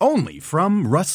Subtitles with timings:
[0.00, 1.14] Only from Rust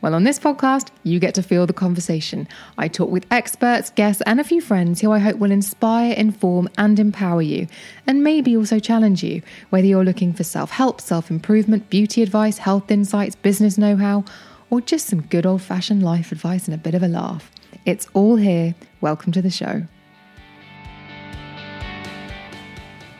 [0.00, 2.46] Well, on this podcast, you get to feel the conversation.
[2.76, 6.68] I talk with experts, guests, and a few friends who I hope will inspire, inform,
[6.78, 7.66] and empower you,
[8.06, 12.58] and maybe also challenge you, whether you're looking for self help, self improvement, beauty advice,
[12.58, 14.24] health insights, business know how,
[14.70, 17.50] or just some good old fashioned life advice and a bit of a laugh.
[17.84, 18.76] It's all here.
[19.00, 19.82] Welcome to the show.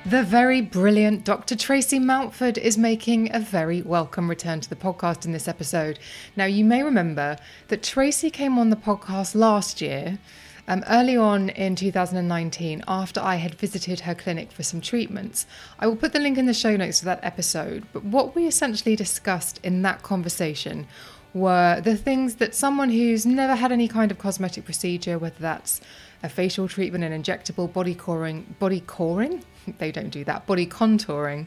[0.08, 1.54] The very brilliant Dr.
[1.54, 5.98] Tracy Mountford is making a very welcome return to the podcast in this episode.
[6.34, 10.18] Now, you may remember that Tracy came on the podcast last year,
[10.66, 15.46] um, early on in 2019, after I had visited her clinic for some treatments.
[15.78, 18.46] I will put the link in the show notes to that episode, but what we
[18.46, 20.86] essentially discussed in that conversation
[21.34, 25.82] were the things that someone who's never had any kind of cosmetic procedure, whether that's
[26.22, 29.42] a facial treatment, an injectable body coring, body coring,
[29.78, 31.46] they don't do that, body contouring.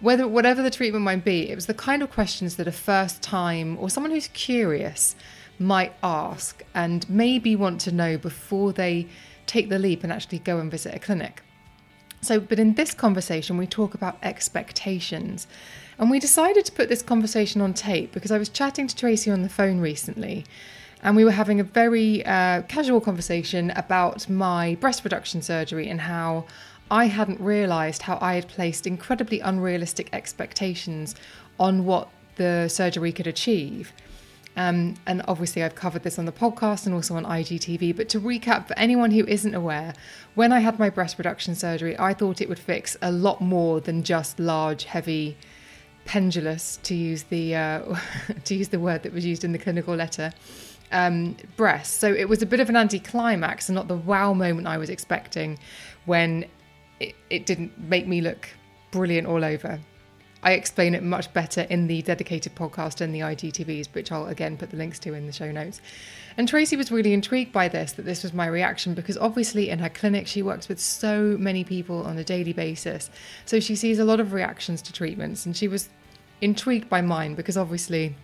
[0.00, 3.22] Whether whatever the treatment might be, it was the kind of questions that a first
[3.22, 5.16] time or someone who's curious
[5.58, 9.06] might ask and maybe want to know before they
[9.46, 11.42] take the leap and actually go and visit a clinic.
[12.20, 15.46] So, but in this conversation, we talk about expectations.
[15.98, 19.30] And we decided to put this conversation on tape because I was chatting to Tracy
[19.30, 20.44] on the phone recently
[21.02, 26.00] and we were having a very uh, casual conversation about my breast reduction surgery and
[26.00, 26.44] how
[26.90, 31.14] I hadn't realised how I had placed incredibly unrealistic expectations
[31.58, 33.92] on what the surgery could achieve.
[34.56, 37.94] Um, and obviously, I've covered this on the podcast and also on IGTV.
[37.94, 39.92] But to recap, for anyone who isn't aware,
[40.34, 43.80] when I had my breast reduction surgery, I thought it would fix a lot more
[43.80, 45.36] than just large, heavy,
[46.06, 47.96] pendulous, to use the uh,
[48.44, 50.32] to use the word that was used in the clinical letter,
[50.92, 51.96] um, breasts.
[51.96, 54.90] So it was a bit of an anticlimax and not the wow moment I was
[54.90, 55.58] expecting
[56.04, 56.46] when
[57.00, 58.48] it, it didn't make me look
[58.90, 59.80] brilliant all over.
[60.42, 64.56] I explain it much better in the dedicated podcast and the IGTVs, which I'll again
[64.56, 65.80] put the links to in the show notes.
[66.36, 69.80] And Tracy was really intrigued by this, that this was my reaction, because obviously in
[69.80, 73.10] her clinic, she works with so many people on a daily basis.
[73.44, 75.88] So she sees a lot of reactions to treatments, and she was
[76.40, 78.14] intrigued by mine because obviously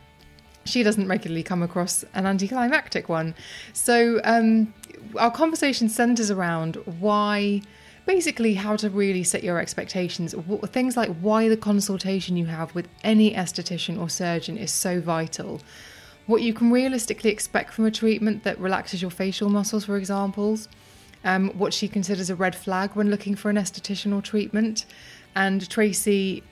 [0.64, 3.34] she doesn't regularly come across an anticlimactic one.
[3.72, 4.72] So um,
[5.18, 7.62] our conversation centers around why
[8.06, 10.34] basically how to really set your expectations.
[10.66, 15.60] Things like why the consultation you have with any esthetician or surgeon is so vital.
[16.26, 20.58] What you can realistically expect from a treatment that relaxes your facial muscles, for example.
[21.24, 24.86] Um, what she considers a red flag when looking for an esthetician or treatment.
[25.36, 26.42] And Tracy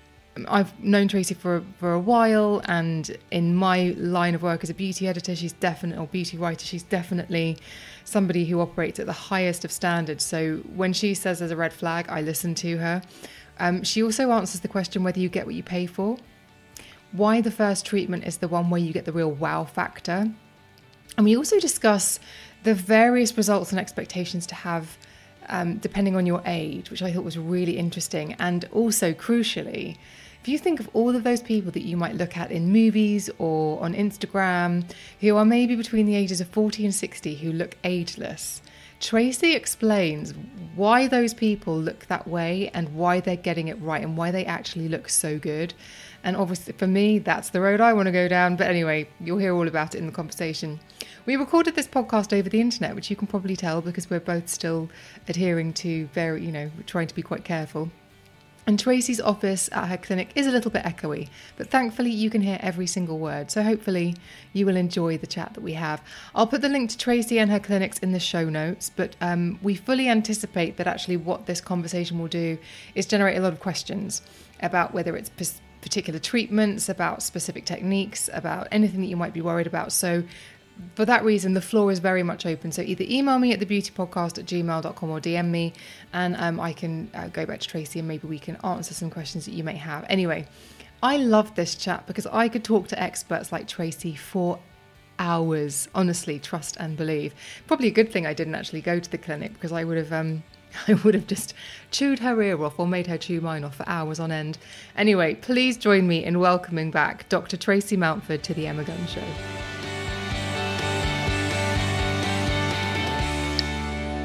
[0.49, 4.75] I've known Tracy for for a while, and in my line of work as a
[4.75, 7.59] beauty editor, she's definitely or beauty writer, she's definitely
[8.05, 10.25] somebody who operates at the highest of standards.
[10.25, 13.03] So when she says there's a red flag, I listen to her.
[13.59, 16.17] Um, she also answers the question whether you get what you pay for,
[17.13, 20.31] why the first treatment is the one where you get the real wow factor,
[21.17, 22.21] and we also discuss
[22.63, 24.97] the various results and expectations to have.
[25.49, 29.97] Um, depending on your age, which I thought was really interesting, and also crucially,
[30.41, 33.29] if you think of all of those people that you might look at in movies
[33.39, 34.91] or on Instagram
[35.21, 38.63] who are maybe between the ages of 40 and 60 who look ageless,
[39.01, 40.35] Tracy explains
[40.75, 44.47] why those people look that way and why they're getting it right and why they
[44.47, 45.75] actually look so good.
[46.23, 48.57] And obviously, for me, that's the road I want to go down.
[48.57, 50.81] But anyway, you'll hear all about it in the conversation.
[51.25, 54.49] We recorded this podcast over the internet, which you can probably tell because we're both
[54.49, 54.91] still
[55.29, 57.91] adhering to very, you know, trying to be quite careful.
[58.67, 62.43] And Tracy's office at her clinic is a little bit echoey, but thankfully you can
[62.43, 63.51] hear every single word.
[63.51, 64.15] So hopefully
[64.53, 66.03] you will enjoy the chat that we have.
[66.35, 69.59] I'll put the link to Tracy and her clinics in the show notes, but um,
[69.63, 72.59] we fully anticipate that actually what this conversation will do
[72.95, 74.23] is generate a lot of questions
[74.61, 75.31] about whether it's
[75.81, 79.93] particular treatments, about specific techniques, about anything that you might be worried about.
[79.93, 80.23] So
[80.95, 82.73] for that reason, the floor is very much open.
[82.73, 85.73] So either email me at thebeautypodcast at gmail.com or DM me,
[86.13, 89.11] and um, I can uh, go back to Tracy and maybe we can answer some
[89.11, 90.05] questions that you may have.
[90.09, 90.47] Anyway,
[91.03, 94.59] I love this chat because I could talk to experts like Tracy for
[95.19, 95.89] hours.
[95.95, 97.35] Honestly, trust and believe.
[97.67, 100.13] Probably a good thing I didn't actually go to the clinic because I would have.
[100.13, 100.43] Um,
[100.89, 101.55] I would have just
[101.91, 104.57] chewed her ear off or made her chew mine off for hours on end.
[104.97, 107.57] Anyway, please join me in welcoming back Dr.
[107.57, 109.25] Tracy Mountford to the Emma Guns Show.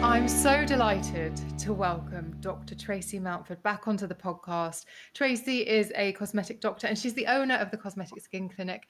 [0.05, 2.75] I'm so delighted to welcome Dr.
[2.75, 4.85] Tracy Mountford back onto the podcast.
[5.15, 8.83] Tracy is a cosmetic doctor and she's the owner of the Cosmetic Skin Clinic.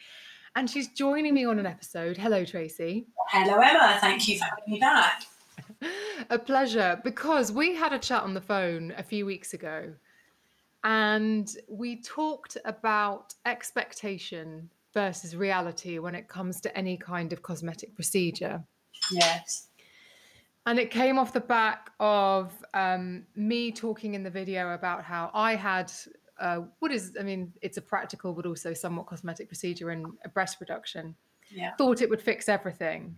[0.57, 2.17] And she's joining me on an episode.
[2.17, 3.07] Hello, Tracy.
[3.29, 3.97] Hello, Emma.
[4.01, 5.23] Thank you for having me back.
[6.29, 9.94] a pleasure because we had a chat on the phone a few weeks ago
[10.83, 17.95] and we talked about expectation versus reality when it comes to any kind of cosmetic
[17.95, 18.62] procedure.
[19.12, 19.69] Yes.
[20.67, 25.29] And it came off the back of um, me talking in the video about how
[25.33, 25.91] I had
[26.39, 30.29] uh, what is, I mean, it's a practical but also somewhat cosmetic procedure in a
[30.29, 31.15] breast reduction.
[31.50, 31.75] Yeah.
[31.77, 33.15] Thought it would fix everything,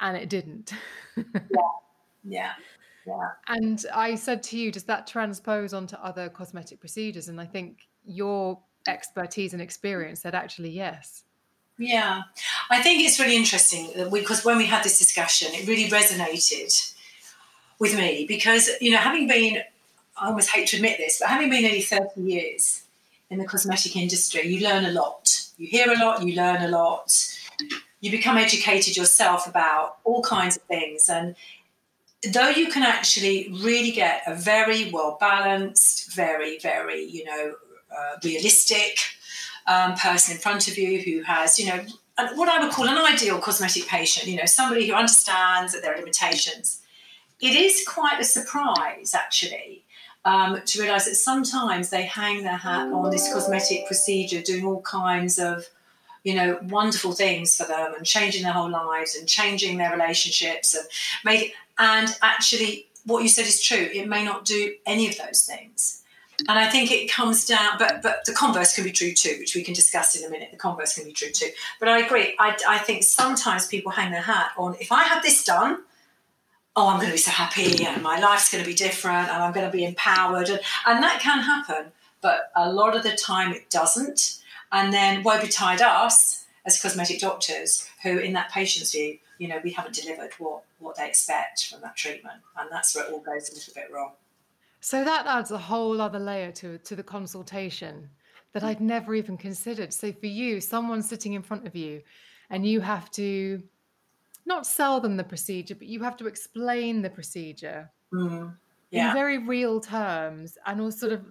[0.00, 0.72] and it didn't.
[1.16, 1.60] yeah.
[2.24, 2.52] Yeah.
[3.06, 3.28] Yeah.
[3.48, 7.28] And I said to you, does that transpose onto other cosmetic procedures?
[7.28, 11.24] And I think your expertise and experience said actually yes.
[11.80, 12.24] Yeah,
[12.68, 16.92] I think it's really interesting because when we had this discussion, it really resonated
[17.78, 19.62] with me because, you know, having been,
[20.20, 22.82] I almost hate to admit this, but having been nearly 30 years
[23.30, 25.46] in the cosmetic industry, you learn a lot.
[25.56, 27.10] You hear a lot, you learn a lot,
[28.02, 31.08] you become educated yourself about all kinds of things.
[31.08, 31.34] And
[32.30, 37.54] though you can actually really get a very well balanced, very, very, you know,
[37.90, 38.98] uh, realistic,
[39.70, 41.80] um, person in front of you who has, you know,
[42.34, 45.94] what I would call an ideal cosmetic patient, you know, somebody who understands that there
[45.94, 46.82] are limitations.
[47.40, 49.84] It is quite a surprise, actually,
[50.24, 54.82] um, to realise that sometimes they hang their hat on this cosmetic procedure, doing all
[54.82, 55.66] kinds of,
[56.24, 60.74] you know, wonderful things for them and changing their whole lives and changing their relationships
[60.74, 60.84] and
[61.24, 63.88] make and actually what you said is true.
[63.94, 66.02] It may not do any of those things.
[66.48, 69.54] And I think it comes down, but but the converse can be true too, which
[69.54, 70.50] we can discuss in a minute.
[70.50, 71.50] The converse can be true too.
[71.78, 72.34] But I agree.
[72.38, 75.82] I, I think sometimes people hang their hat on if I have this done,
[76.76, 79.42] oh, I'm going to be so happy and my life's going to be different and
[79.42, 80.48] I'm going to be empowered.
[80.48, 81.92] And, and that can happen.
[82.20, 84.38] But a lot of the time it doesn't.
[84.72, 89.60] And then woe betide us as cosmetic doctors who, in that patient's view, you know,
[89.64, 92.40] we haven't delivered what, what they expect from that treatment.
[92.58, 94.12] And that's where it all goes a little bit wrong.
[94.80, 98.08] So that adds a whole other layer to to the consultation
[98.52, 99.92] that I'd never even considered.
[99.92, 102.02] So for you, someone sitting in front of you
[102.50, 103.62] and you have to
[104.44, 108.52] not sell them the procedure, but you have to explain the procedure mm,
[108.90, 109.08] yeah.
[109.08, 111.24] in very real terms and also sort of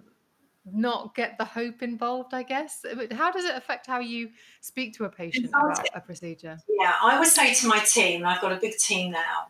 [0.72, 2.84] not get the hope involved, I guess.
[2.94, 6.58] But how does it affect how you speak to a patient about a procedure?
[6.68, 9.48] Yeah, I would say to my team, I've got a big team now,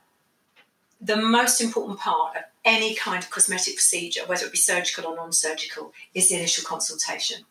[1.00, 5.16] the most important part of any kind of cosmetic procedure, whether it be surgical or
[5.16, 7.44] non surgical, is the initial consultation.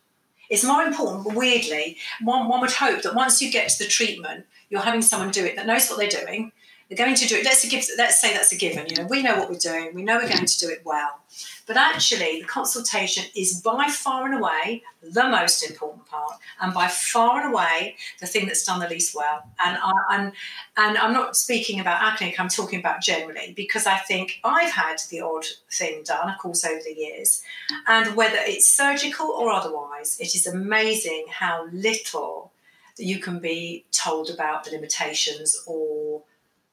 [0.48, 4.46] It's more important, weirdly, one, one would hope that once you get to the treatment,
[4.68, 6.52] you're having someone do it that knows what they're doing,
[6.90, 7.44] they're going to do it.
[7.44, 8.86] Let's, give, let's say that's a given.
[8.88, 9.94] You know, we know what we're doing.
[9.94, 11.20] We know we're going to do it well.
[11.64, 16.88] But actually, the consultation is by far and away the most important part, and by
[16.88, 19.44] far and away the thing that's done the least well.
[19.64, 20.32] And I, and
[20.76, 22.40] and I'm not speaking about clinic.
[22.40, 26.64] I'm talking about generally because I think I've had the odd thing done, of course,
[26.64, 27.40] over the years,
[27.86, 32.50] and whether it's surgical or otherwise, it is amazing how little
[32.98, 35.79] you can be told about the limitations or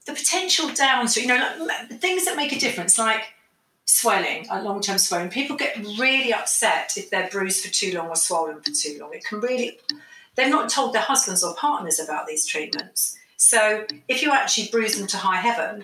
[0.08, 3.34] the potential downside, you know, like, things that make a difference, like
[3.86, 5.30] swelling, uh, long term swelling.
[5.30, 9.14] People get really upset if they're bruised for too long or swollen for too long.
[9.14, 9.78] It can really,
[10.36, 13.18] they're not told their husbands or partners about these treatments.
[13.36, 15.84] So if you actually bruise them to high heaven,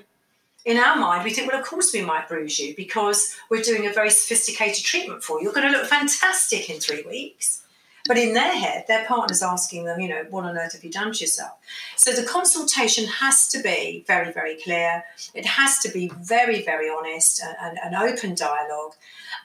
[0.65, 3.85] in our mind, we think, well, of course we might bruise you because we're doing
[3.85, 5.43] a very sophisticated treatment for you.
[5.43, 7.62] You're going to look fantastic in three weeks.
[8.05, 10.91] But in their head, their partner's asking them, you know, what on earth have you
[10.91, 11.51] done to yourself?
[11.95, 15.05] So the consultation has to be very, very clear.
[15.33, 18.93] It has to be very, very honest and an open dialogue.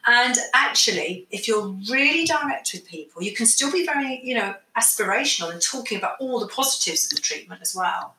[0.08, 4.54] And actually, if you're really direct with people, you can still be very, you know,
[4.76, 8.14] aspirational and talking about all the positives of the treatment as well.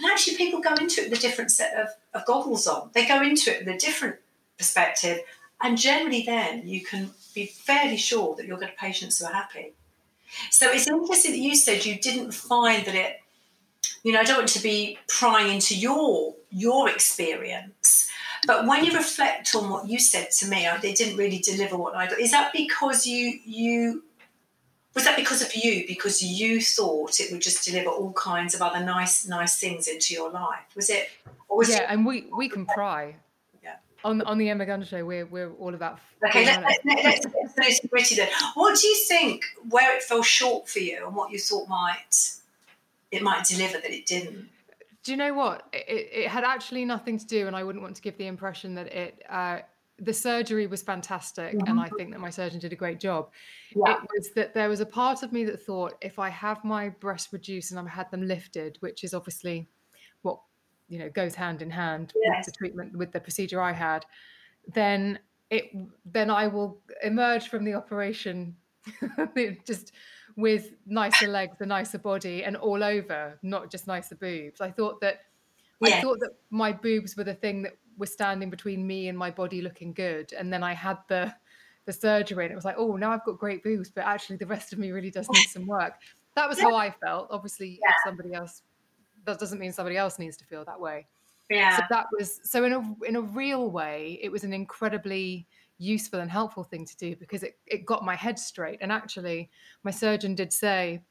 [0.00, 2.88] But actually, people go into it with a different set of, of goggles on.
[2.94, 4.16] They go into it with a different
[4.56, 5.18] perspective.
[5.62, 9.72] And generally, then you can be fairly sure that you'll get patients who are happy.
[10.50, 13.20] So it's interesting that you said you didn't find that it,
[14.02, 18.08] you know, I don't want to be prying into your your experience,
[18.46, 21.96] but when you reflect on what you said to me, it didn't really deliver what
[21.96, 22.06] I.
[22.14, 24.02] Is that because you you
[24.94, 25.84] was that because of you?
[25.86, 30.14] Because you thought it would just deliver all kinds of other nice nice things into
[30.14, 30.64] your life?
[30.76, 31.08] Was it?
[31.48, 33.16] Was yeah, it- and we we can pry
[34.04, 35.98] on on the Emma Guns show, we're we're all about.
[36.26, 37.26] Okay, let, us let's
[37.58, 38.28] let's gritty then.
[38.54, 39.44] What do you think?
[39.70, 42.14] Where it fell short for you, and what you thought might
[43.10, 44.48] it might deliver that it didn't?
[45.02, 45.66] Do you know what?
[45.72, 48.74] It, it had actually nothing to do, and I wouldn't want to give the impression
[48.76, 49.22] that it.
[49.28, 49.60] Uh,
[49.98, 51.68] the surgery was fantastic, mm-hmm.
[51.68, 53.30] and I think that my surgeon did a great job.
[53.74, 54.02] Yeah.
[54.02, 56.88] It was that there was a part of me that thought if I have my
[56.88, 59.68] breasts reduced and I've had them lifted, which is obviously
[60.88, 62.38] you know goes hand in hand yes.
[62.38, 64.04] with the treatment with the procedure I had,
[64.72, 65.18] then
[65.50, 65.70] it
[66.04, 68.56] then I will emerge from the operation
[69.66, 69.92] just
[70.36, 74.60] with nicer legs, a nicer body, and all over, not just nicer boobs.
[74.60, 75.20] I thought that
[75.82, 79.30] I thought that my boobs were the thing that was standing between me and my
[79.30, 81.34] body looking good, and then I had the
[81.86, 84.46] the surgery, and it was like, oh, now I've got great boobs, but actually the
[84.46, 85.94] rest of me really does need some work.
[86.34, 86.64] That was yeah.
[86.64, 87.28] how I felt.
[87.30, 87.90] Obviously, yeah.
[87.90, 88.62] if somebody else
[89.24, 91.06] that doesn't mean somebody else needs to feel that way.
[91.50, 91.76] Yeah.
[91.76, 95.46] So that was so in a in a real way, it was an incredibly
[95.78, 98.78] useful and helpful thing to do because it, it got my head straight.
[98.80, 99.50] And actually,
[99.82, 101.02] my surgeon did say,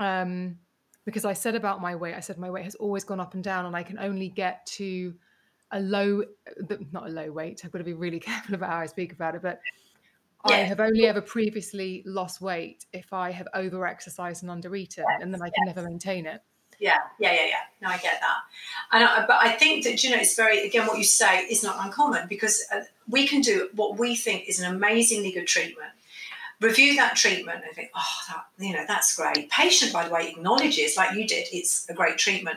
[0.00, 0.58] um,
[1.04, 3.42] because I said about my weight, I said my weight has always gone up and
[3.42, 5.14] down, and I can only get to
[5.72, 6.22] a low,
[6.92, 7.62] not a low weight.
[7.64, 9.60] I've got to be really careful about how I speak about it, but
[10.48, 10.56] yeah.
[10.56, 15.04] I have only ever previously lost weight if I have over exercised and under eaten,
[15.08, 15.22] yes.
[15.22, 15.76] and then I can yes.
[15.76, 16.42] never maintain it.
[16.78, 17.60] Yeah, yeah, yeah, yeah.
[17.80, 18.36] No, I get that.
[18.92, 21.62] And I, but I think that you know it's very again what you say is
[21.62, 25.90] not uncommon because uh, we can do what we think is an amazingly good treatment.
[26.60, 29.50] Review that treatment and think, oh, that, you know, that's great.
[29.50, 32.56] Patient, by the way, acknowledges, like you did, it's a great treatment.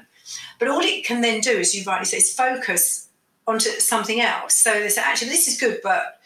[0.57, 3.09] But all it can then do, as you rightly say, is focus
[3.45, 4.55] onto something else.
[4.55, 6.19] So they say, actually, this is good, but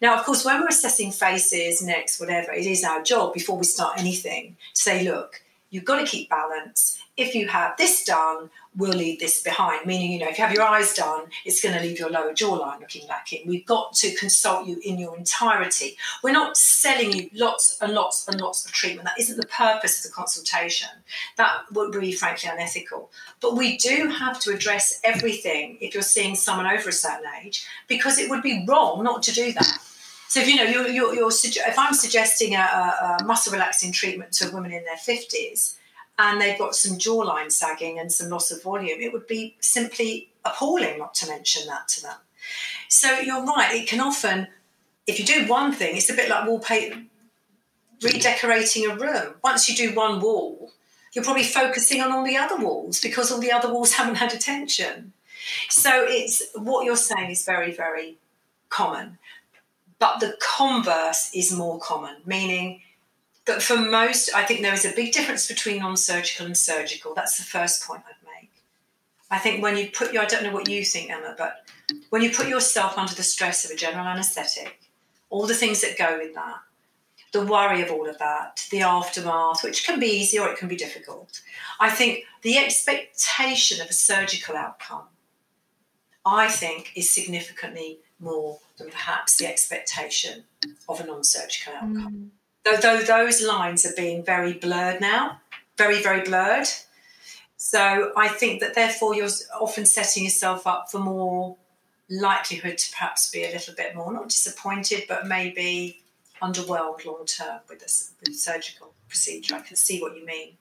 [0.00, 3.64] now, of course, when we're assessing faces, necks, whatever, it is our job before we
[3.64, 8.50] start anything to say, look, you've got to keep balance if you have this done,
[8.76, 9.84] we'll leave this behind.
[9.84, 12.32] Meaning, you know, if you have your eyes done, it's going to leave your lower
[12.32, 13.46] jawline looking lacking.
[13.46, 15.96] We've got to consult you in your entirety.
[16.22, 19.06] We're not selling you lots and lots and lots of treatment.
[19.06, 20.88] That isn't the purpose of the consultation.
[21.36, 23.10] That would be frankly unethical.
[23.40, 27.66] But we do have to address everything if you're seeing someone over a certain age,
[27.86, 29.78] because it would be wrong not to do that.
[30.30, 34.30] So if you know you're, you're, you're if I'm suggesting a, a muscle relaxing treatment
[34.34, 35.74] to women in their 50s,
[36.20, 40.28] and they've got some jawline sagging and some loss of volume, it would be simply
[40.44, 42.14] appalling not to mention that to them.
[42.88, 44.46] So you're right, it can often,
[45.04, 47.02] if you do one thing, it's a bit like wallpaper,
[48.00, 49.34] redecorating a room.
[49.42, 50.70] Once you do one wall,
[51.12, 54.32] you're probably focusing on all the other walls because all the other walls haven't had
[54.32, 55.12] attention.
[55.68, 58.18] So it's what you're saying is very, very
[58.68, 59.18] common.
[60.00, 62.80] But the converse is more common, meaning
[63.44, 67.14] that for most, I think there is a big difference between non surgical and surgical.
[67.14, 68.50] That's the first point I'd make.
[69.30, 71.68] I think when you put your, I don't know what you think, Emma, but
[72.08, 74.80] when you put yourself under the stress of a general anaesthetic,
[75.28, 76.60] all the things that go with that,
[77.32, 80.68] the worry of all of that, the aftermath, which can be easy or it can
[80.68, 81.42] be difficult.
[81.78, 85.04] I think the expectation of a surgical outcome,
[86.24, 90.44] I think, is significantly more than perhaps the expectation
[90.88, 92.14] of a non surgical outcome.
[92.14, 92.30] Mm
[92.64, 95.40] though those lines are being very blurred now,
[95.76, 96.68] very, very blurred.
[97.56, 99.28] So I think that therefore you're
[99.60, 101.56] often setting yourself up for more
[102.08, 106.02] likelihood to perhaps be a little bit more not disappointed, but maybe
[106.42, 109.54] underwhelmed long term with a with surgical procedure.
[109.54, 110.56] I can see what you mean.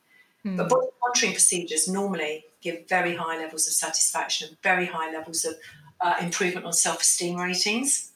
[0.45, 0.57] Mm.
[0.57, 5.45] But body contouring procedures normally give very high levels of satisfaction and very high levels
[5.45, 5.55] of
[6.01, 8.12] uh, improvement on self esteem ratings.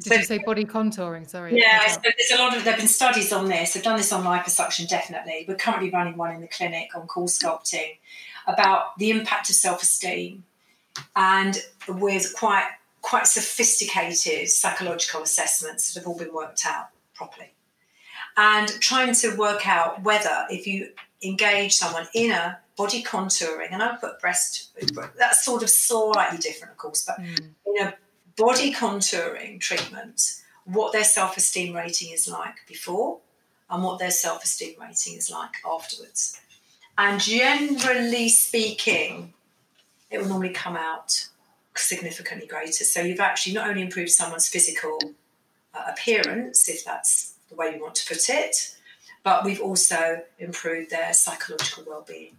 [0.00, 1.28] Did you say body contouring?
[1.28, 1.58] Sorry.
[1.58, 3.76] Yeah, so there's a lot of there have been studies on this.
[3.76, 5.44] I've done this on liposuction, definitely.
[5.48, 7.98] We're currently running one in the clinic on CoolSculpting
[8.46, 10.44] about the impact of self-esteem
[11.16, 12.68] and with quite
[13.02, 17.52] quite sophisticated psychological assessments that have all been worked out properly.
[18.36, 20.90] And trying to work out whether if you
[21.22, 24.70] engage someone in a body contouring, and I put breast,
[25.18, 27.50] that's sort of slightly different, of course, but mm.
[27.66, 27.94] in a
[28.36, 33.18] body contouring treatment, what their self esteem rating is like before
[33.68, 36.40] and what their self esteem rating is like afterwards.
[36.96, 39.34] And generally speaking,
[40.10, 41.28] it will normally come out
[41.74, 42.84] significantly greater.
[42.84, 44.98] So you've actually not only improved someone's physical
[45.74, 48.76] uh, appearance, if that's the way you want to put it,
[49.22, 52.36] but we've also improved their psychological well-being.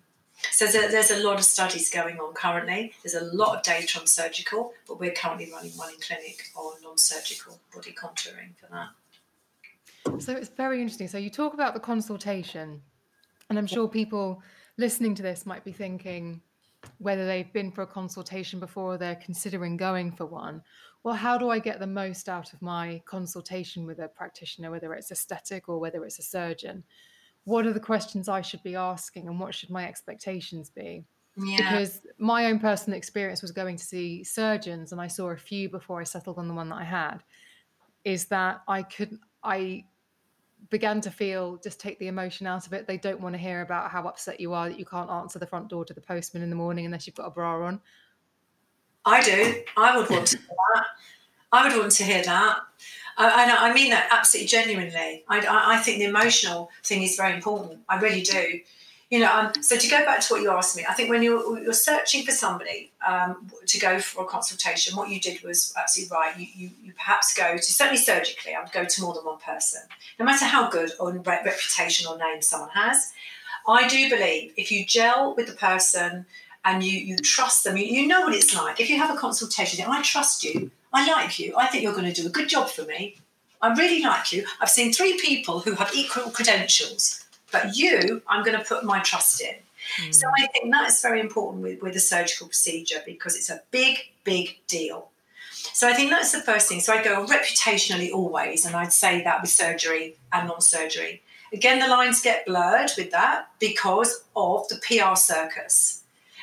[0.52, 2.94] So there's a lot of studies going on currently.
[3.04, 6.74] There's a lot of data on surgical, but we're currently running one in clinic on
[6.84, 10.22] non-surgical body contouring for that.
[10.22, 11.08] So it's very interesting.
[11.08, 12.82] So you talk about the consultation,
[13.50, 14.42] and I'm sure people
[14.78, 16.42] listening to this might be thinking,
[16.98, 20.62] whether they've been for a consultation before or they're considering going for one
[21.04, 24.94] well how do i get the most out of my consultation with a practitioner whether
[24.94, 26.84] it's aesthetic or whether it's a surgeon
[27.46, 31.04] what are the questions i should be asking and what should my expectations be
[31.38, 31.58] yeah.
[31.58, 35.70] because my own personal experience was going to see surgeons and i saw a few
[35.70, 37.24] before i settled on the one that i had
[38.04, 39.84] is that i could i
[40.70, 42.88] began to feel just take the emotion out of it.
[42.88, 45.48] They don't want to hear about how upset you are that you can't answer the
[45.48, 47.82] front door to the postman in the morning unless you've got a bra on.
[49.06, 49.64] I do.
[49.78, 50.86] I would want to hear that.
[51.52, 52.60] I would want to hear that.
[53.20, 55.24] And I mean that absolutely genuinely.
[55.28, 57.80] I, I think the emotional thing is very important.
[57.90, 58.62] I really do
[59.10, 61.24] you know, um, so to go back to what you asked me, I think when
[61.24, 65.74] you're, you're searching for somebody um, to go for a consultation, what you did was
[65.76, 66.38] absolutely right.
[66.38, 69.40] You, you, you, perhaps go to, certainly surgically, I would go to more than one
[69.40, 69.82] person,
[70.20, 73.12] no matter how good or reputation or name someone has.
[73.68, 76.28] I do believe if you gel with the person
[76.64, 78.80] and you, you trust them, you, you know what it's like.
[78.80, 82.12] If you have a consultation, I trust you, I like you, I think you're going
[82.12, 83.18] to do a good job for me.
[83.62, 84.46] I really like you.
[84.62, 89.00] I've seen three people who have equal credentials but you, I'm going to put my
[89.00, 89.56] trust in.
[90.02, 90.14] Mm.
[90.14, 93.62] So I think that is very important with, with a surgical procedure because it's a
[93.72, 95.10] big, big deal.
[95.52, 96.80] So I think that's the first thing.
[96.80, 101.22] So I go reputationally always, and I'd say that with surgery and non-surgery.
[101.52, 105.99] Again, the lines get blurred with that because of the PR circus.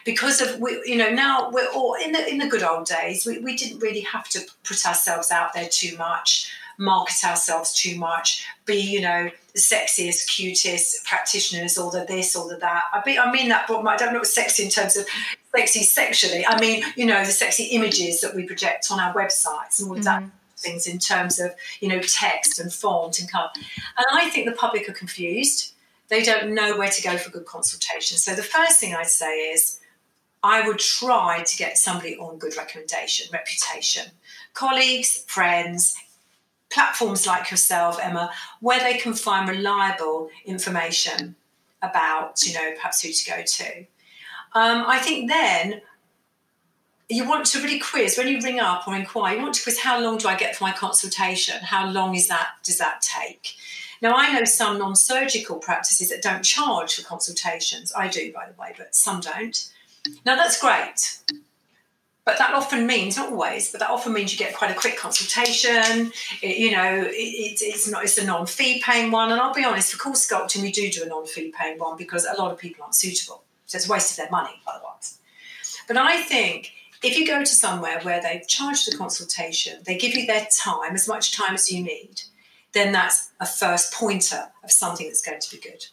[0.07, 3.27] Because of we, you know, now we're all in the in the good old days.
[3.27, 7.99] We, we didn't really have to put ourselves out there too much market ourselves too
[7.99, 12.85] much, be, you know, the sexiest, cutest practitioners all the this all the that.
[12.93, 15.07] I, be, I mean that, but I don't know what sexy in terms of
[15.55, 16.45] sexy sexually.
[16.47, 19.97] I mean, you know, the sexy images that we project on our websites and all
[19.97, 20.03] mm-hmm.
[20.03, 20.25] that
[20.59, 23.51] things in terms of, you know, text and font and color.
[23.57, 25.75] And I think the public are confused.
[26.09, 28.17] They don't know where to go for good consultation.
[28.17, 29.81] So the first thing I'd say is,
[30.47, 34.05] I would try to get somebody on good recommendation, reputation.
[34.55, 35.97] Colleagues, friends,
[36.71, 38.31] platforms like yourself, Emma,
[38.61, 41.35] where they can find reliable information
[41.83, 43.79] about, you know, perhaps who to go to.
[44.55, 45.83] Um, I think then
[47.09, 49.35] you want to really quiz when you ring up or inquire.
[49.37, 51.57] You want to quiz how long do I get for my consultation?
[51.61, 52.51] How long is that?
[52.63, 53.55] Does that take?
[54.01, 57.93] Now I know some non-surgical practices that don't charge for consultations.
[57.97, 59.73] I do, by the way, but some don't.
[60.25, 61.19] Now that's great.
[62.25, 64.97] But that often means, not always, but that often means you get quite a quick
[64.97, 66.11] consultation.
[66.43, 69.31] It, you know, it, it, it's not it's a non-fee paying one.
[69.31, 72.37] And I'll be honest, for CoolSculpting, we do do a non-fee paying one because a
[72.37, 73.45] lot of people aren't suitable.
[73.67, 75.19] So it's a waste of their money otherwise.
[75.87, 80.15] But I think if you go to somewhere where they charge the consultation, they give
[80.15, 82.23] you their time, as much time as you need,
[82.73, 85.87] then that's a first pointer of something that's going to be good.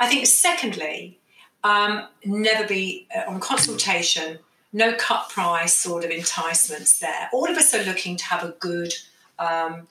[0.00, 1.20] I think, secondly,
[1.66, 4.38] um, never be uh, on consultation
[4.72, 7.30] no cut price sort of enticements there.
[7.32, 8.92] All of us are looking to have a good
[9.38, 9.88] um,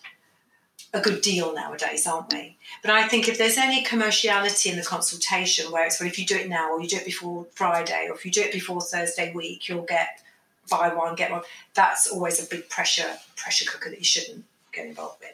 [0.93, 2.55] a good deal nowadays, aren't we?
[2.81, 6.25] But I think if there's any commerciality in the consultation, where it's well, if you
[6.25, 8.79] do it now or you do it before Friday or if you do it before
[8.79, 10.21] Thursday week, you'll get
[10.69, 11.41] buy one get one.
[11.73, 15.33] That's always a big pressure pressure cooker that you shouldn't get involved with.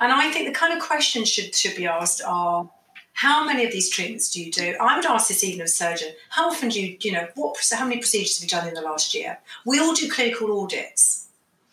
[0.00, 2.68] And I think the kind of questions should should be asked are
[3.16, 4.76] how many of these treatments do you do?
[4.78, 6.08] I would ask this even of a surgeon.
[6.28, 8.82] How often do you, you know, what, how many procedures have you done in the
[8.82, 9.38] last year?
[9.64, 11.28] We all do clinical audits.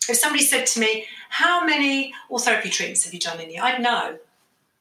[0.08, 3.62] If somebody said to me, how many therapy treatments have you done in a year?
[3.62, 4.19] I'd know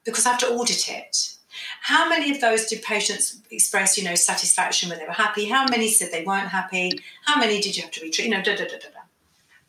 [0.05, 1.35] because I have to audit it.
[1.81, 5.47] How many of those did patients express, you know, satisfaction when they were happy?
[5.47, 6.93] How many said they weren't happy?
[7.25, 8.29] How many did you have to retreat?
[8.29, 9.01] You know, da da da da da.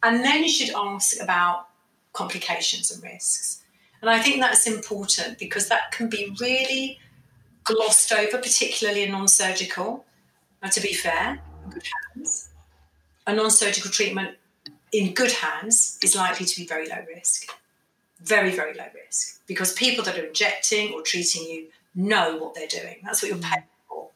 [0.03, 1.69] And then you should ask about
[2.13, 3.62] complications and risks.
[4.03, 6.99] And I think that's important because that can be really
[7.63, 10.03] glossed over, particularly in non surgical.
[10.69, 11.39] to be fair,
[11.69, 12.49] good hands.
[13.25, 14.35] a non surgical treatment
[14.91, 17.49] in good hands is likely to be very low risk.
[18.21, 22.67] Very, very low risk because people that are injecting or treating you know what they're
[22.67, 22.97] doing.
[23.05, 23.49] That's what you're mm.
[23.49, 24.09] paying for.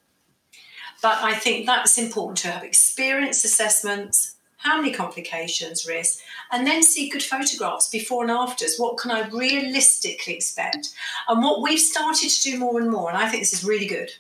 [1.02, 6.20] But I think that's important to have experience assessments, how many complications, risk,
[6.52, 8.78] and then see good photographs before and afters.
[8.78, 10.90] What can I realistically expect?
[11.28, 13.86] And what we've started to do more and more, and I think this is really
[13.86, 14.12] good,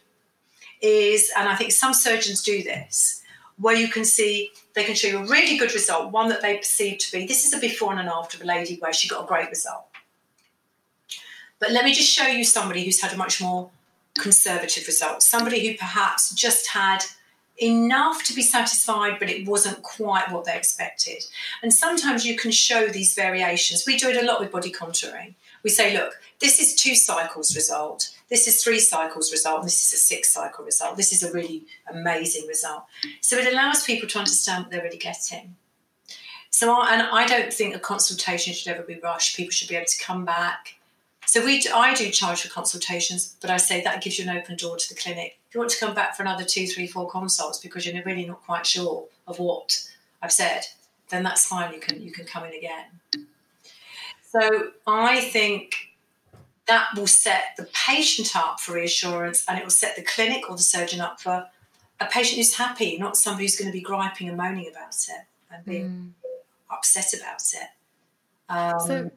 [0.81, 3.23] is, and I think some surgeons do this,
[3.59, 6.57] where you can see they can show you a really good result, one that they
[6.57, 9.07] perceive to be this is a before and an after of a lady where she
[9.07, 9.85] got a great result.
[11.59, 13.71] But let me just show you somebody who's had a much more
[14.19, 16.99] conservative result, somebody who perhaps just had
[17.59, 21.23] enough to be satisfied, but it wasn't quite what they expected.
[21.61, 23.85] And sometimes you can show these variations.
[23.85, 25.33] We do it a lot with body contouring.
[25.63, 29.93] We say, look, this is two cycles result, this is three cycles result, this is
[29.93, 30.97] a six cycle result.
[30.97, 32.83] This is a really amazing result.
[33.21, 35.55] So it allows people to understand what they're really getting.
[36.49, 39.35] So, I, and I don't think a consultation should ever be rushed.
[39.35, 40.76] People should be able to come back.
[41.27, 44.55] So we, I do charge for consultations, but I say that gives you an open
[44.55, 45.37] door to the clinic.
[45.49, 48.25] If you want to come back for another two, three, four consults because you're really
[48.25, 49.77] not quite sure of what
[50.21, 50.61] I've said,
[51.09, 51.73] then that's fine.
[51.73, 52.85] You can you can come in again.
[54.31, 55.73] So I think
[56.67, 60.55] that will set the patient up for reassurance and it will set the clinic or
[60.55, 61.45] the surgeon up for
[61.99, 65.25] a patient who's happy, not somebody who's going to be griping and moaning about it
[65.51, 66.11] and being mm.
[66.71, 67.67] upset about it.
[68.49, 69.11] Um, so,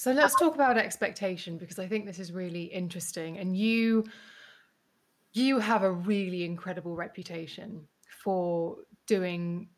[0.00, 3.36] so let's talk about expectation because I think this is really interesting.
[3.36, 4.06] And you,
[5.34, 7.86] you have a really incredible reputation
[8.24, 9.68] for doing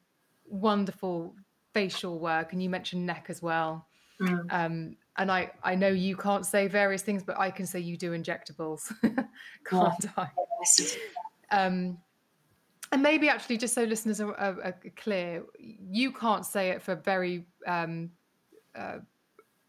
[0.47, 1.35] wonderful
[1.75, 3.89] facial work, and you mentioned neck as well.
[4.21, 4.47] Mm.
[4.53, 7.97] Um, and I, I know you can't say various things, but I can say you
[7.97, 8.93] do injectables,
[9.67, 10.29] can't I?
[11.51, 11.99] Um,
[12.93, 16.95] and maybe actually, just so listeners are, are, are, clear, you can't say it for
[16.95, 18.11] very um,
[18.77, 18.99] uh,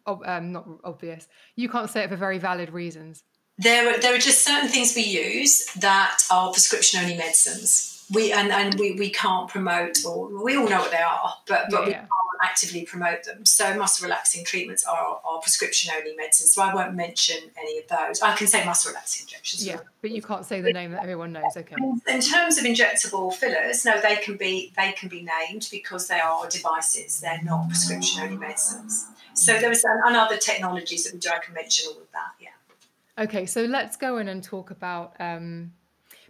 [0.05, 1.27] um, not obvious.
[1.55, 3.23] You can't say it for very valid reasons.
[3.57, 8.05] There, are, there are just certain things we use that are prescription only medicines.
[8.13, 11.67] We and, and we, we can't promote, or we all know what they are, but
[11.69, 12.09] but yeah, we can't
[12.53, 13.45] actively promote them.
[13.45, 16.53] So muscle relaxing treatments are, are prescription only medicines.
[16.53, 18.21] So I won't mention any of those.
[18.21, 19.65] I can say muscle relaxing injections.
[19.65, 21.57] Yeah, but you can't say the name that everyone knows.
[21.57, 21.75] Okay.
[22.07, 26.19] In terms of injectable fillers, no, they can be they can be named because they
[26.19, 27.21] are devices.
[27.21, 29.07] They're not prescription only medicines.
[29.33, 31.29] So there is and other technologies that we do.
[31.29, 32.33] I can mention all of that.
[32.39, 33.23] Yeah.
[33.23, 35.15] Okay, so let's go in and talk about.
[35.19, 35.73] Um,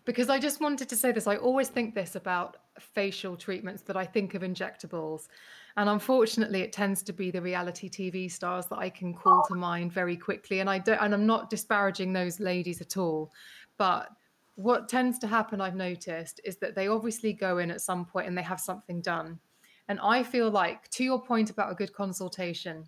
[0.05, 1.27] because I just wanted to say this.
[1.27, 5.27] I always think this about facial treatments that I think of injectables.
[5.75, 9.55] And unfortunately, it tends to be the reality TV stars that I can call to
[9.55, 10.59] mind very quickly.
[10.59, 13.31] And I don't, and I'm not disparaging those ladies at all,
[13.77, 14.09] but
[14.55, 18.27] what tends to happen, I've noticed, is that they obviously go in at some point
[18.27, 19.39] and they have something done.
[19.87, 22.87] And I feel like, to your point about a good consultation,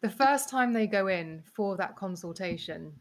[0.00, 2.92] the first time they go in for that consultation,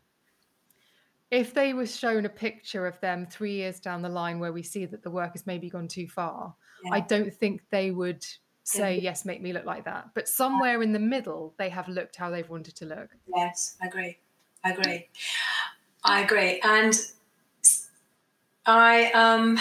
[1.32, 4.64] if they were shown a picture of them three years down the line where we
[4.64, 6.94] see that the work has maybe gone too far, yeah.
[6.94, 8.24] I don't think they would
[8.66, 10.10] say yes make me look like that.
[10.14, 13.10] But somewhere in the middle they have looked how they've wanted to look.
[13.34, 14.18] Yes i agree.
[14.64, 15.08] I agree.
[16.04, 16.60] I agree.
[16.64, 17.00] And
[18.66, 19.58] i um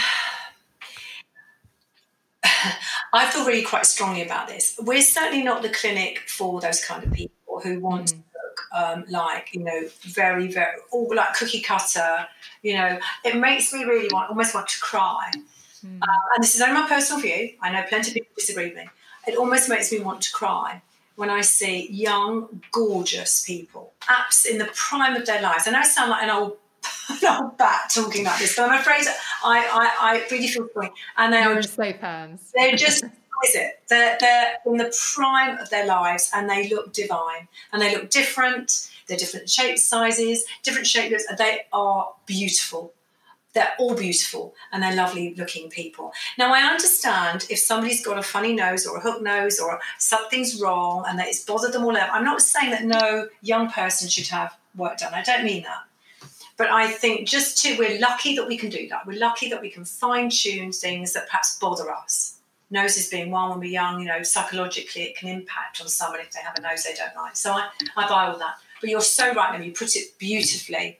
[3.12, 4.74] I feel really quite strongly about this.
[4.82, 8.22] We're certainly not the clinic for those kind of people who want mm.
[8.34, 12.26] look um, like, you know, very, very, all like cookie cutter.
[12.62, 15.30] You know, it makes me really want, almost want to cry
[15.84, 15.98] Mm.
[16.02, 17.50] Uh, and this is only my personal view.
[17.60, 18.88] I know plenty of people disagree with me.
[19.26, 20.82] It almost makes me want to cry
[21.16, 25.68] when I see young, gorgeous people, apps in the prime of their lives.
[25.68, 26.56] I know I sound like an old,
[27.22, 29.06] an old bat talking like this, but I'm afraid
[29.44, 32.52] I, I, I really feel for And they You're are just safe hands.
[32.54, 33.04] They're just
[33.52, 33.80] it?
[33.88, 38.10] They're, they're in the prime of their lives and they look divine and they look
[38.10, 38.90] different.
[39.06, 41.24] They're different shapes, sizes, different shapes.
[41.36, 42.94] They are beautiful.
[43.54, 46.12] They're all beautiful and they're lovely looking people.
[46.36, 50.60] Now, I understand if somebody's got a funny nose or a hook nose or something's
[50.60, 52.10] wrong and that it's bothered them all out.
[52.10, 55.14] I'm not saying that no young person should have work done.
[55.14, 55.84] I don't mean that.
[56.56, 59.06] But I think just to, we're lucky that we can do that.
[59.06, 62.38] We're lucky that we can fine tune things that perhaps bother us.
[62.70, 66.30] Noses being one when we're young, you know, psychologically it can impact on someone if
[66.32, 67.36] they have a nose they don't like.
[67.36, 68.56] So I, I buy all that.
[68.80, 70.98] But you're so right, and you put it beautifully.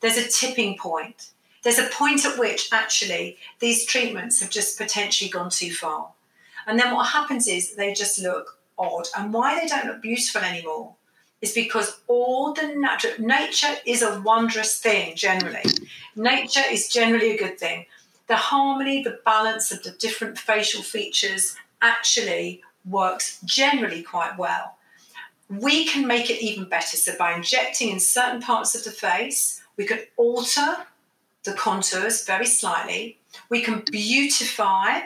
[0.00, 1.30] There's a tipping point
[1.68, 6.08] there's a point at which actually these treatments have just potentially gone too far.
[6.66, 9.06] And then what happens is they just look odd.
[9.14, 10.94] And why they don't look beautiful anymore
[11.42, 15.62] is because all the natural nature is a wondrous thing generally.
[16.16, 17.84] Nature is generally a good thing.
[18.28, 24.76] the harmony, the balance of the different facial features actually works generally quite well.
[25.50, 26.96] We can make it even better.
[26.96, 30.86] So, by injecting in certain parts of the face, we can alter
[31.48, 33.18] the contours very slightly.
[33.48, 35.00] We can beautify,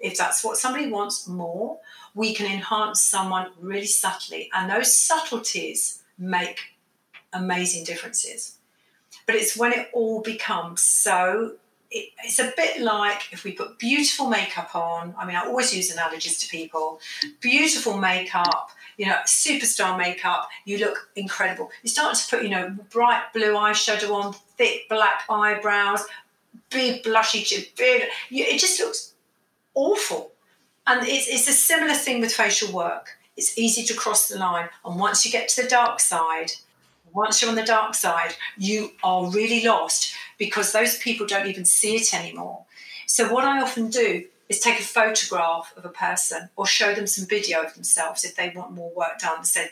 [0.00, 1.78] if that's what somebody wants more.
[2.14, 4.50] We can enhance someone really subtly.
[4.54, 6.58] And those subtleties make
[7.32, 8.58] amazing differences.
[9.26, 11.56] But it's when it all becomes so
[11.90, 15.14] it, it's a bit like if we put beautiful makeup on.
[15.18, 17.00] I mean, I always use analogies to people.
[17.40, 21.70] Beautiful makeup, you know, superstar makeup, you look incredible.
[21.82, 26.04] You start to put, you know, bright blue eyeshadow on, thick black eyebrows,
[26.70, 28.04] big blushy chin, big.
[28.30, 29.14] it just looks
[29.74, 30.32] awful.
[30.86, 33.18] And it's, it's a similar thing with facial work.
[33.36, 34.68] It's easy to cross the line.
[34.84, 36.52] And once you get to the dark side,
[37.12, 41.64] once you're on the dark side, you are really lost because those people don't even
[41.64, 42.64] see it anymore.
[43.06, 47.06] So, what I often do is take a photograph of a person or show them
[47.06, 49.70] some video of themselves if they want more work done and say,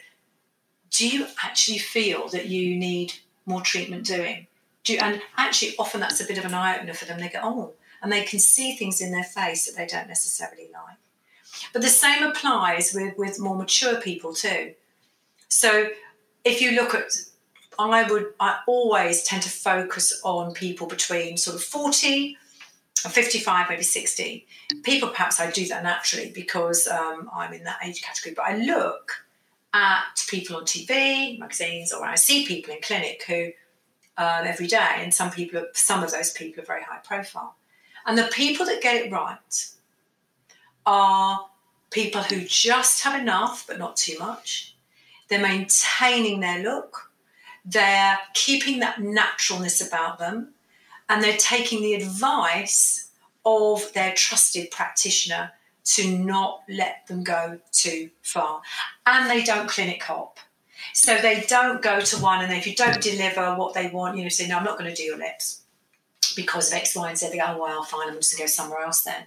[0.90, 3.14] Do you actually feel that you need
[3.46, 4.46] more treatment doing?
[4.82, 7.20] Do you, and actually, often that's a bit of an eye opener for them.
[7.20, 10.68] They go, Oh, and they can see things in their face that they don't necessarily
[10.72, 10.98] like.
[11.72, 14.74] But the same applies with, with more mature people too.
[15.48, 15.88] So
[16.44, 17.12] if you look at
[17.78, 22.36] I would I always tend to focus on people between sort of 40
[23.04, 24.46] and 55, maybe 60.
[24.82, 28.56] People perhaps I do that naturally because um, I'm in that age category, but I
[28.56, 29.24] look
[29.72, 33.50] at people on TV, magazines, or I see people in clinic who
[34.16, 37.56] um, every day, and some people, are, some of those people are very high profile.
[38.06, 39.66] And the people that get it right
[40.86, 41.46] are
[41.90, 44.76] people who just have enough but not too much.
[45.28, 47.10] They're maintaining their look
[47.64, 50.53] they're keeping that naturalness about them
[51.08, 53.10] and they're taking the advice
[53.44, 55.52] of their trusted practitioner
[55.84, 58.62] to not let them go too far.
[59.06, 60.38] And they don't clinic hop.
[60.92, 64.22] So they don't go to one and if you don't deliver what they want, you
[64.22, 65.62] know, say, no, I'm not going to do your lips
[66.36, 67.30] because of X, Y, and Z.
[67.30, 69.24] They go, oh, well, fine, I'm just going to go somewhere else then.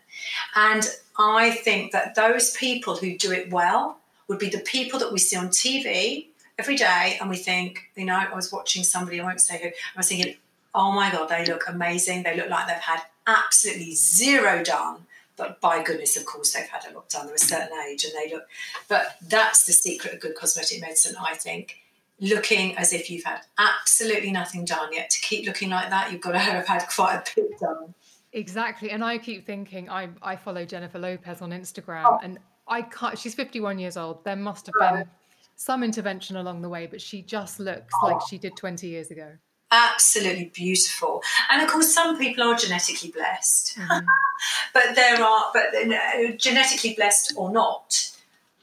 [0.55, 0.87] And
[1.17, 5.19] I think that those people who do it well would be the people that we
[5.19, 9.23] see on TV every day and we think, you know, I was watching somebody, I
[9.23, 10.35] won't say who, I was thinking,
[10.73, 12.23] oh my God, they look amazing.
[12.23, 15.05] They look like they've had absolutely zero done.
[15.35, 17.27] But by goodness, of course, they've had a lot done.
[17.27, 18.47] They're a certain age and they look,
[18.87, 21.77] but that's the secret of good cosmetic medicine, I think.
[22.19, 25.11] Looking as if you've had absolutely nothing done yet.
[25.11, 27.93] To keep looking like that, you've got to have had quite a bit done.
[28.33, 28.89] Exactly.
[28.89, 32.19] And I keep thinking, I, I follow Jennifer Lopez on Instagram oh.
[32.23, 34.23] and I can't, she's 51 years old.
[34.25, 35.05] There must have been
[35.55, 38.07] some intervention along the way, but she just looks oh.
[38.07, 39.31] like she did 20 years ago.
[39.69, 41.21] Absolutely beautiful.
[41.51, 44.05] And of course, some people are genetically blessed, mm-hmm.
[44.73, 48.11] but there are, but genetically blessed or not,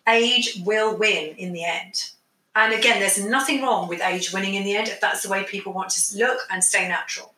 [0.08, 2.10] age will win in the end.
[2.56, 5.42] And again, there's nothing wrong with age winning in the end if that's the way
[5.44, 7.34] people want to look and stay natural.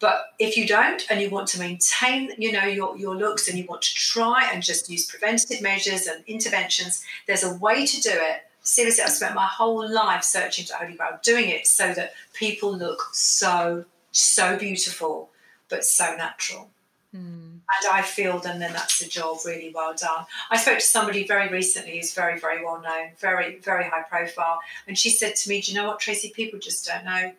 [0.00, 3.58] But if you don't and you want to maintain, you know, your, your looks and
[3.58, 8.00] you want to try and just use preventative measures and interventions, there's a way to
[8.00, 11.94] do it seriously, I've spent my whole life searching for Holy Grail, doing it so
[11.94, 15.30] that people look so, so beautiful,
[15.70, 16.68] but so natural.
[17.14, 17.60] Mm.
[17.60, 20.26] And I feel then, then that's the job really well done.
[20.50, 24.58] I spoke to somebody very recently who's very, very well known, very, very high profile,
[24.86, 26.30] and she said to me, "Do you know what, Tracy?
[26.34, 27.32] People just don't know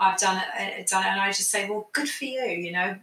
[0.00, 2.42] I've done it, done it." And I just say, "Well, good for you.
[2.42, 2.96] You know,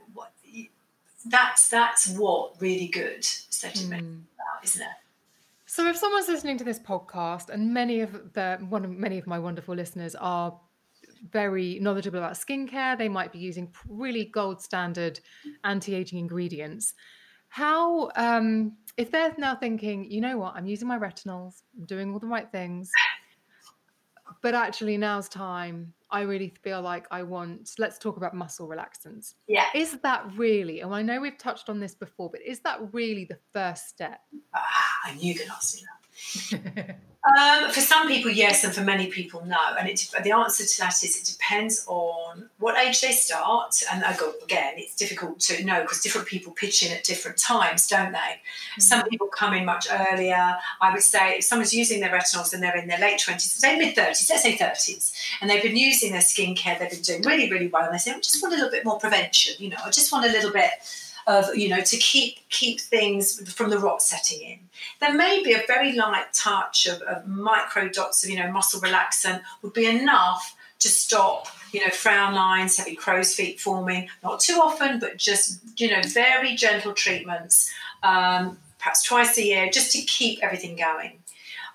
[1.25, 3.97] that's that's what really good aesthetic mm.
[3.97, 5.00] about, isn't it?"
[5.73, 9.25] So, if someone's listening to this podcast, and many of the one of many of
[9.25, 10.59] my wonderful listeners are
[11.31, 15.21] very knowledgeable about skincare, they might be using really gold standard
[15.63, 16.93] anti-aging ingredients.
[17.47, 22.11] How, um, if they're now thinking, you know what, I'm using my retinols, I'm doing
[22.11, 22.91] all the right things,
[24.41, 29.35] but actually now's time I really feel like I want, let's talk about muscle relaxants.
[29.47, 29.67] Yeah.
[29.73, 33.23] Is that really, and I know we've touched on this before, but is that really
[33.23, 34.19] the first step?
[35.03, 35.83] I knew could ask me
[36.53, 36.97] that.
[37.23, 39.59] Um, for some people, yes, and for many people, no.
[39.77, 43.75] And it, the answer to that is it depends on what age they start.
[43.91, 47.37] And I go again, it's difficult to know because different people pitch in at different
[47.37, 48.17] times, don't they?
[48.17, 48.81] Mm-hmm.
[48.81, 50.57] Some people come in much earlier.
[50.81, 53.77] I would say if someone's using their retinols and they're in their late twenties, say
[53.77, 57.51] mid thirties, let's say thirties, and they've been using their skincare, they've been doing really,
[57.51, 59.53] really well, and they say, I just want a little bit more prevention.
[59.59, 60.71] You know, I just want a little bit
[61.31, 64.59] of you know to keep keep things from the rot setting in.
[64.99, 68.81] There may be a very light touch of, of micro dots of you know muscle
[68.81, 74.09] relaxant would be enough to stop, you know, frown lines, heavy crow's feet forming.
[74.23, 77.71] Not too often, but just, you know, very gentle treatments,
[78.03, 81.19] um, perhaps twice a year, just to keep everything going.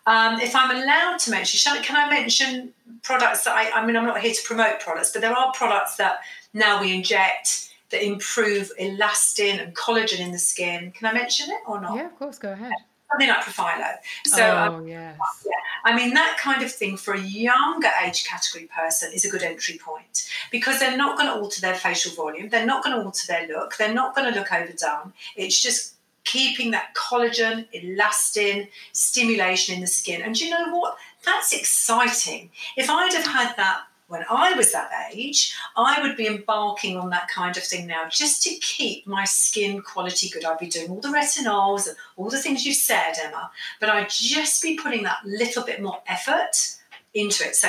[0.07, 3.97] Um, if I'm allowed to mention, shall can I mention products that I, I mean,
[3.97, 6.19] I'm not here to promote products, but there are products that
[6.53, 10.92] now we inject that improve elastin and collagen in the skin.
[10.92, 11.96] Can I mention it or not?
[11.96, 12.72] Yeah, of course, go ahead.
[13.11, 13.94] Something like Profhilo.
[14.27, 15.16] So, oh, um, yes.
[15.46, 15.53] yeah,
[15.85, 19.44] I mean, that kind of thing for a younger age category person is a good
[19.44, 23.05] entry point because they're not going to alter their facial volume, they're not going to
[23.05, 25.12] alter their look, they're not going to look overdone.
[25.37, 25.94] It's just
[26.25, 30.22] keeping that collagen, elastin, stimulation in the skin.
[30.22, 30.96] And you know what?
[31.25, 32.51] That's exciting.
[32.77, 37.11] If I'd have had that when I was that age, I would be embarking on
[37.11, 40.45] that kind of thing now just to keep my skin quality good.
[40.45, 44.09] I'd be doing all the retinols and all the things you've said, Emma, but I'd
[44.09, 46.77] just be putting that little bit more effort
[47.14, 47.57] into it.
[47.57, 47.69] So,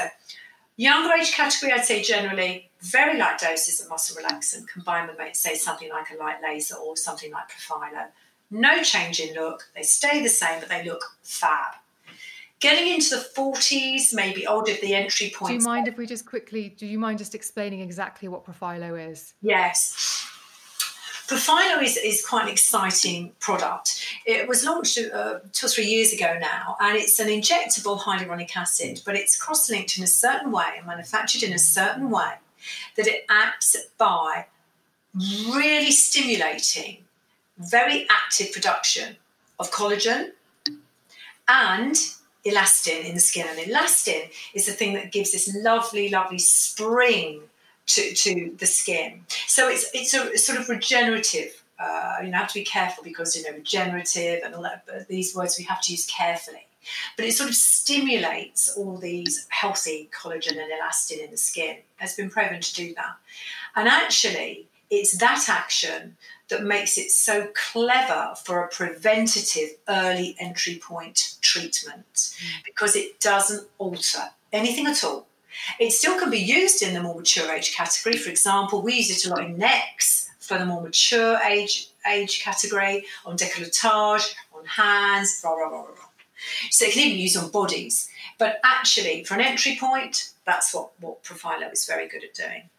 [0.75, 5.55] younger age category, I'd say generally very light doses of muscle relaxant combined with, say,
[5.55, 8.07] something like a light laser or something like Profhilo.
[8.51, 11.73] No change in look, they stay the same, but they look fab.
[12.59, 15.51] Getting into the 40s, maybe older, the entry point.
[15.51, 19.11] Do you mind if we just quickly, do you mind just explaining exactly what Profhilo
[19.11, 19.35] is?
[19.41, 20.25] Yes.
[21.27, 24.03] Profhilo is, is quite an exciting product.
[24.25, 28.55] It was launched uh, two or three years ago now, and it's an injectable hyaluronic
[28.55, 32.35] acid, but it's cross linked in a certain way and manufactured in a certain way
[32.95, 34.45] that it acts by
[35.13, 37.03] really stimulating
[37.57, 39.17] very active production
[39.59, 40.31] of collagen
[41.47, 41.95] and
[42.47, 43.45] elastin in the skin.
[43.49, 47.41] And elastin is the thing that gives this lovely, lovely spring
[47.87, 49.23] to, to the skin.
[49.47, 51.63] So it's it's a sort of regenerative.
[51.79, 55.07] Uh, you know, have to be careful because you know regenerative and all that.
[55.07, 56.65] These words we have to use carefully.
[57.17, 61.77] But it sort of stimulates all these healthy collagen and elastin in the skin.
[61.97, 63.15] Has been proven to do that.
[63.75, 66.17] And actually, it's that action
[66.49, 72.63] that makes it so clever for a preventative early entry point treatment mm.
[72.65, 75.27] because it doesn't alter anything at all.
[75.79, 78.17] It still can be used in the more mature age category.
[78.17, 82.41] For example, we use it a lot in necks for the more mature age age
[82.41, 85.93] category, on décolletage, on hands, blah, blah, blah, blah.
[86.71, 88.09] So it can even be used on bodies.
[88.37, 92.69] But actually, for an entry point, that's what, what Profhilo is very good at doing.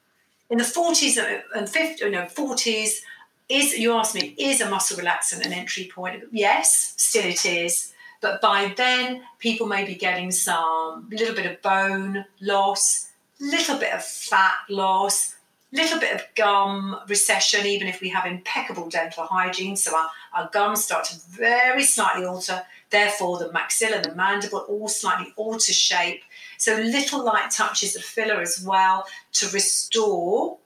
[0.51, 1.19] In the 40s
[1.55, 3.01] and 50s, you know, 40s,
[3.49, 6.25] is you asked me, is a muscle relaxant an entry point?
[6.33, 7.93] Yes, still it is.
[8.21, 13.93] But by then, people may be getting some little bit of bone loss, little bit
[13.93, 15.37] of fat loss,
[15.73, 19.77] little bit of gum recession, even if we have impeccable dental hygiene.
[19.77, 22.63] So our, our gums start to very slightly alter.
[22.91, 26.23] Therefore, the maxilla, the mandible, all slightly alter shape.
[26.57, 30.59] So little light touches of filler as well to restore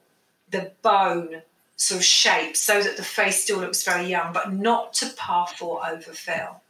[0.51, 1.43] the bone
[1.83, 5.61] sort of shape so that the face still looks very young, but not to puff
[5.61, 6.63] or overfill.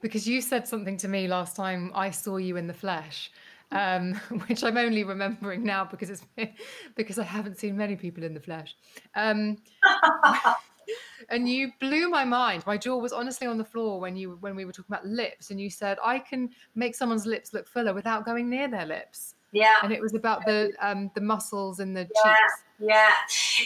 [0.00, 3.30] Because you said something to me last time I saw you in the flesh,
[3.70, 4.14] um,
[4.46, 6.22] which I'm only remembering now because it's
[6.96, 8.74] because I haven't seen many people in the flesh.
[9.14, 9.58] Um,
[11.30, 12.64] and you blew my mind.
[12.66, 15.50] My jaw was honestly on the floor when you when we were talking about lips,
[15.50, 19.34] and you said I can make someone's lips look fuller without going near their lips.
[19.52, 19.74] Yeah.
[19.82, 22.34] And it was about the um, the muscles and the yeah.
[22.34, 22.62] cheeks.
[22.78, 23.10] Yeah,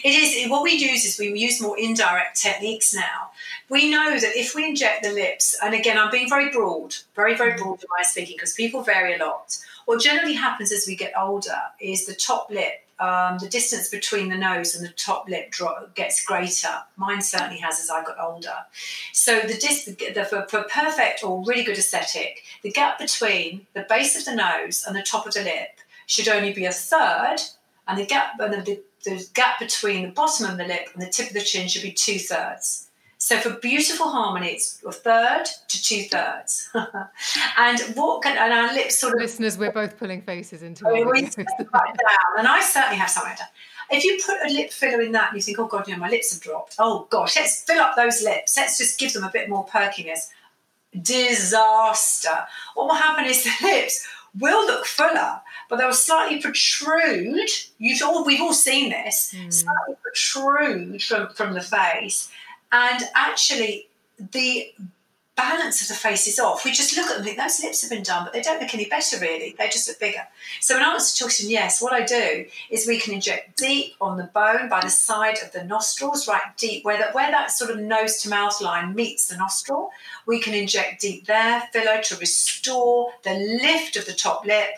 [0.05, 0.51] it is.
[0.51, 3.31] What we use is we use more indirect techniques now.
[3.71, 7.35] We know that if we inject the lips, and again, I'm being very broad, very,
[7.35, 7.59] very mm.
[7.59, 9.57] broad in my speaking because people vary a lot.
[9.87, 14.29] What generally happens as we get older is the top lip, um, the distance between
[14.29, 15.55] the nose and the top lip
[15.95, 16.83] gets greater.
[16.97, 18.55] Mine certainly has as I got older.
[19.13, 23.87] So the, dis- the for, for perfect or really good aesthetic, the gap between the
[23.89, 27.37] base of the nose and the top of the lip should only be a third,
[27.89, 31.09] and the gap and the the gap between the bottom of the lip and the
[31.09, 32.86] tip of the chin should be two thirds.
[33.19, 36.69] So for beautiful harmony, it's a third to two thirds.
[37.57, 41.07] and what can and our lips sort of listeners, we're both pulling faces into it.
[41.07, 43.53] We down, and I certainly have something that.
[43.91, 46.01] If you put a lip filler in that and you think, oh god, you know,
[46.01, 46.77] my lips have dropped.
[46.79, 48.57] Oh gosh, let's fill up those lips.
[48.57, 50.31] Let's just give them a bit more perkiness.
[51.01, 52.47] Disaster.
[52.75, 54.07] What will happen is the lips
[54.39, 55.41] will look fuller,
[55.71, 57.49] but they'll slightly protrude.
[57.79, 59.53] You've all we've all seen this, mm.
[59.53, 62.31] slightly protrude from, from the face.
[62.73, 63.89] And actually
[64.19, 64.73] the
[65.37, 66.65] balance of the face is off.
[66.65, 68.61] We just look at them and think those lips have been done, but they don't
[68.61, 69.55] look any better really.
[69.59, 70.27] They just look bigger.
[70.61, 73.95] So in answer to your question, yes, what I do is we can inject deep
[74.01, 77.51] on the bone by the side of the nostrils, right deep, where that where that
[77.51, 79.91] sort of nose to mouth line meets the nostril.
[80.25, 84.71] We can inject deep there, filler to restore the lift of the top lip.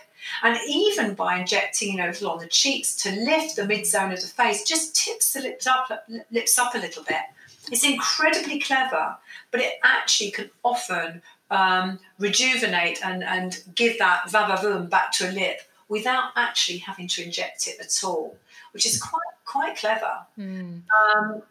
[0.42, 4.20] And even by injecting, you know, on the cheeks to lift the mid zone of
[4.20, 7.22] the face, just tips the lips up, lips up a little bit.
[7.70, 9.16] It's incredibly clever,
[9.50, 15.32] but it actually can often um, rejuvenate and, and give that vavavoom back to a
[15.32, 18.36] lip without actually having to inject it at all,
[18.72, 20.18] which is quite quite clever.
[20.38, 20.82] Mm.
[20.90, 21.42] Um,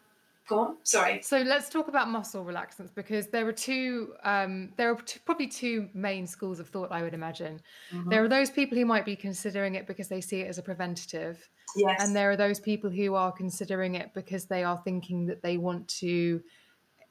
[0.48, 4.90] go on sorry so let's talk about muscle relaxants because there are two um, there
[4.90, 7.60] are probably two main schools of thought i would imagine
[7.92, 8.08] mm-hmm.
[8.08, 10.62] there are those people who might be considering it because they see it as a
[10.62, 12.02] preventative yes.
[12.02, 15.56] and there are those people who are considering it because they are thinking that they
[15.56, 16.42] want to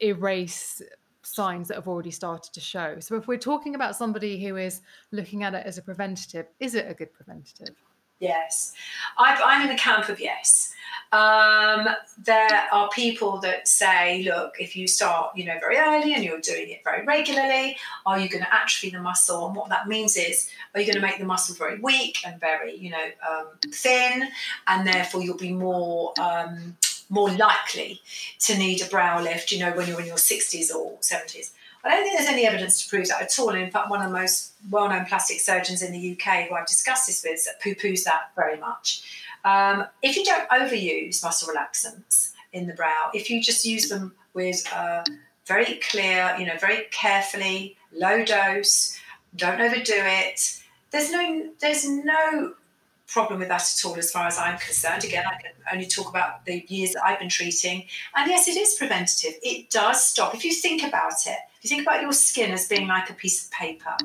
[0.02, 0.82] erase
[1.22, 4.82] signs that have already started to show so if we're talking about somebody who is
[5.12, 7.76] looking at it as a preventative is it a good preventative
[8.20, 8.74] Yes,
[9.18, 10.74] i am in the camp of yes.
[11.12, 11.88] Um,
[12.22, 16.42] there are people that say, look, if you start, you know, very early and you're
[16.42, 19.46] doing it very regularly, are you going to atrophy the muscle?
[19.48, 22.40] And what that means is, are you going to make the muscle very weak and
[22.42, 24.28] very, you know, um, thin,
[24.68, 26.76] and therefore you'll be more um,
[27.10, 28.02] more likely
[28.40, 31.52] to need a brow lift, you know, when you're in your 60s or 70s.
[31.84, 33.50] I don't think there's any evidence to prove that at all.
[33.50, 36.68] In fact, one of the most well known plastic surgeons in the UK who I've
[36.68, 39.04] discussed this with poo poos that very much.
[39.46, 44.14] Um, if you don't overuse muscle relaxants in the brow, if you just use them
[44.34, 44.68] with
[45.46, 49.00] very clear, you know, very carefully, low dose,
[49.36, 50.62] don't overdo it.
[50.92, 52.54] There's no, there's no
[53.08, 55.04] problem with that at all as far as I'm concerned.
[55.04, 57.86] Again, I can only talk about the years that I've been treating.
[58.16, 59.34] And yes, it is preventative.
[59.42, 60.36] It does stop.
[60.36, 63.14] If you think about it, if you think about your skin as being like a
[63.14, 63.96] piece of paper,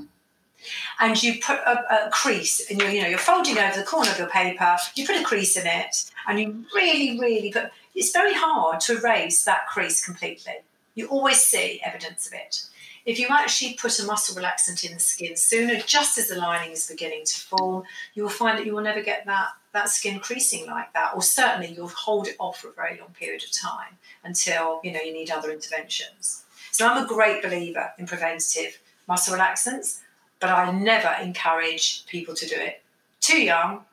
[1.01, 4.11] and you put a, a crease and you're, you know, you're folding over the corner
[4.11, 8.13] of your paper, you put a crease in it, and you really, really put it's
[8.13, 10.55] very hard to erase that crease completely.
[10.95, 12.67] You always see evidence of it.
[13.05, 16.71] If you actually put a muscle relaxant in the skin sooner, just as the lining
[16.71, 17.83] is beginning to form,
[18.15, 21.23] you will find that you will never get that, that skin creasing like that, or
[21.23, 25.01] certainly you'll hold it off for a very long period of time until you know
[25.01, 26.45] you need other interventions.
[26.71, 28.79] So I'm a great believer in preventative
[29.09, 30.01] muscle relaxants,
[30.41, 32.83] but I never encourage people to do it
[33.21, 33.85] too young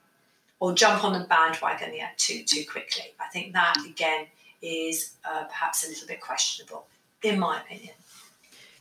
[0.59, 3.13] or jump on the bandwagon yet too too quickly.
[3.19, 4.27] I think that again
[4.61, 6.85] is uh, perhaps a little bit questionable,
[7.23, 7.93] in my opinion.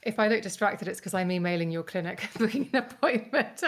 [0.02, 3.62] If I look distracted, it's because I'm emailing your clinic booking an appointment.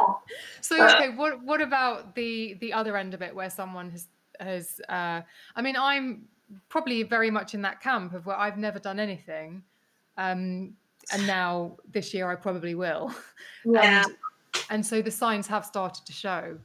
[0.60, 4.08] so, okay, what what about the the other end of it, where someone has
[4.40, 4.80] has?
[4.88, 5.20] Uh,
[5.54, 6.26] I mean, I'm
[6.68, 9.62] probably very much in that camp of where I've never done anything,
[10.16, 10.74] um,
[11.12, 13.14] and now this year I probably will.
[13.68, 14.04] Yeah.
[14.04, 14.16] And,
[14.70, 16.58] and so the signs have started to show.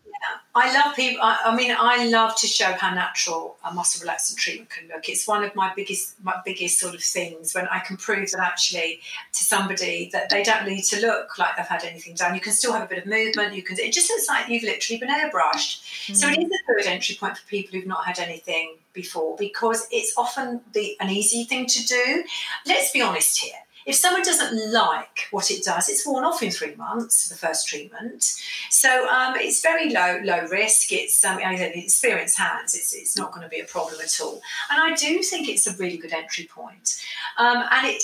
[0.54, 1.24] I love people.
[1.24, 5.08] I, I, mean, I love to show how natural a muscle relaxant treatment can look.
[5.08, 8.42] It's one of my biggest, my biggest sort of things when I can prove that
[8.42, 9.00] actually
[9.34, 12.36] to somebody that they don't need to look like they've had anything done.
[12.36, 13.56] You can still have a bit of movement.
[13.56, 13.80] You can.
[13.80, 16.10] It just looks like you've literally been airbrushed.
[16.12, 16.16] Mm.
[16.16, 19.88] So it is a good entry point for people who've not had anything before because
[19.90, 22.24] it's often the an easy thing to do.
[22.66, 26.52] Let's be honest here if someone doesn't like what it does, it's worn off in
[26.52, 28.24] three months, the first treatment.
[28.70, 30.92] So um, it's very low low risk.
[30.92, 32.76] It's um, experienced hands.
[32.76, 34.42] It's, it's not going to be a problem at all.
[34.70, 37.02] And I do think it's a really good entry point.
[37.38, 38.04] Um, and it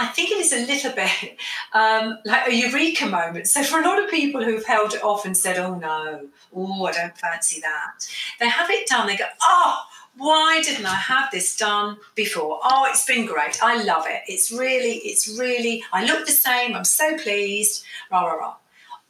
[0.00, 1.38] I think it is a little bit
[1.74, 3.46] um, like a eureka moment.
[3.46, 6.84] So for a lot of people who've held it off and said, "Oh no, oh
[6.86, 8.08] I don't fancy that,"
[8.40, 9.06] they have it done.
[9.06, 9.84] They go, "Oh."
[10.16, 12.58] Why didn't I have this done before?
[12.64, 13.62] Oh, it's been great.
[13.62, 14.22] I love it.
[14.26, 16.74] It's really, it's really, I look the same.
[16.74, 17.84] I'm so pleased.
[18.10, 18.54] Rah, rah, rah.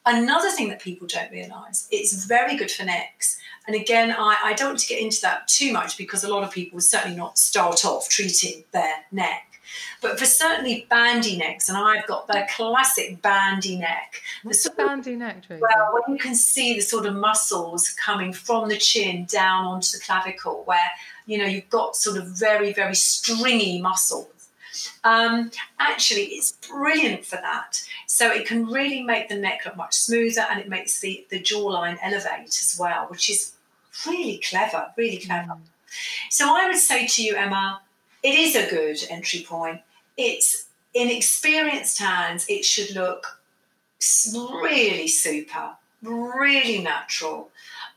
[0.04, 3.38] Another thing that people don't realise, it's very good for necks.
[3.66, 6.44] And again, I, I, don't want to get into that too much because a lot
[6.44, 9.49] of people certainly not start off treating their neck.
[10.00, 14.22] But for certainly bandy necks, and I've got the classic bandy neck.
[14.42, 15.62] What's the bandy neck, Tracy?
[15.62, 19.98] Well, when you can see the sort of muscles coming from the chin down onto
[19.98, 20.90] the clavicle, where
[21.26, 24.26] you know you've got sort of very, very stringy muscles.
[25.04, 27.82] Um, actually, it's brilliant for that.
[28.06, 31.40] So it can really make the neck look much smoother, and it makes the the
[31.40, 33.52] jawline elevate as well, which is
[34.06, 35.52] really clever, really clever.
[35.52, 35.60] Mm.
[36.30, 37.80] So I would say to you, Emma,
[38.22, 39.80] it is a good entry point.
[40.16, 43.40] It's in experienced hands, it should look
[44.32, 47.50] really super, really natural.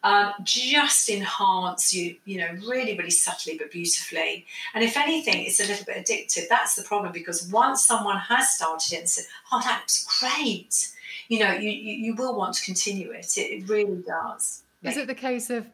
[0.04, 4.46] Um, just enhance you, you know, really, really subtly but beautifully.
[4.74, 6.50] And if anything, it's a little bit addictive.
[6.50, 10.90] That's the problem because once someone has started it and said, "Oh, that's great,"
[11.30, 13.38] you know, you, you, will want to continue it.
[13.38, 14.64] It, it really does.
[14.84, 15.66] Is it the case of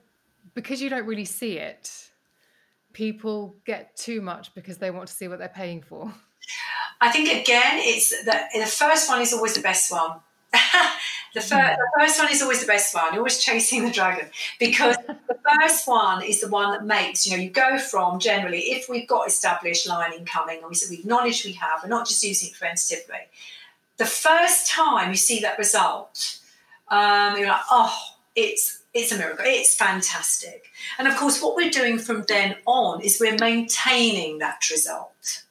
[0.53, 2.09] because you don't really see it,
[2.99, 6.13] people get too much because they want to see what they're paying for?
[6.99, 10.19] I think again, it's the, the first one is always the best one.
[11.33, 11.77] the, fir- mm.
[11.77, 13.05] the, first one is always the best one.
[13.13, 14.27] You're always chasing the dragon
[14.59, 18.59] because the first one is the one that makes you know you go from generally
[18.73, 22.21] if we've got established lining coming and we we acknowledge we have, we're not just
[22.21, 23.23] using it preventatively.
[23.95, 26.39] The first time you see that result,
[26.89, 27.97] um, you're like, oh,
[28.35, 29.45] it's it's a miracle.
[29.47, 30.65] It's fantastic.
[30.97, 35.43] And of course, what we're doing from then on is we're maintaining that result.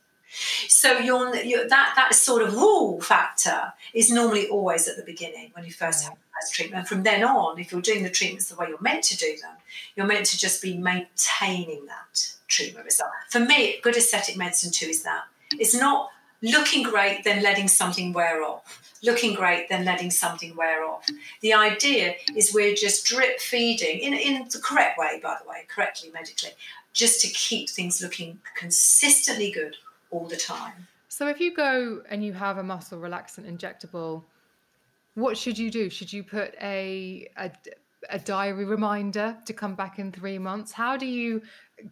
[0.68, 5.50] So you're, you're, that that sort of rule factor is normally always at the beginning
[5.54, 6.16] when you first have mm.
[6.16, 6.80] a treatment.
[6.80, 9.36] And from then on, if you're doing the treatments the way you're meant to do
[9.40, 9.56] them,
[9.96, 13.10] you're meant to just be maintaining that treatment result.
[13.30, 16.10] For me, good aesthetic medicine too is that it's not
[16.42, 21.06] looking great then letting something wear off looking great then letting something wear off
[21.40, 25.64] the idea is we're just drip feeding in, in the correct way by the way
[25.68, 26.50] correctly medically
[26.98, 29.76] just to keep things looking consistently good
[30.10, 30.88] all the time.
[31.08, 34.24] So if you go and you have a muscle relaxant injectable,
[35.14, 35.88] what should you do?
[35.90, 37.50] Should you put a, a
[38.10, 40.70] a diary reminder to come back in three months?
[40.70, 41.42] How do you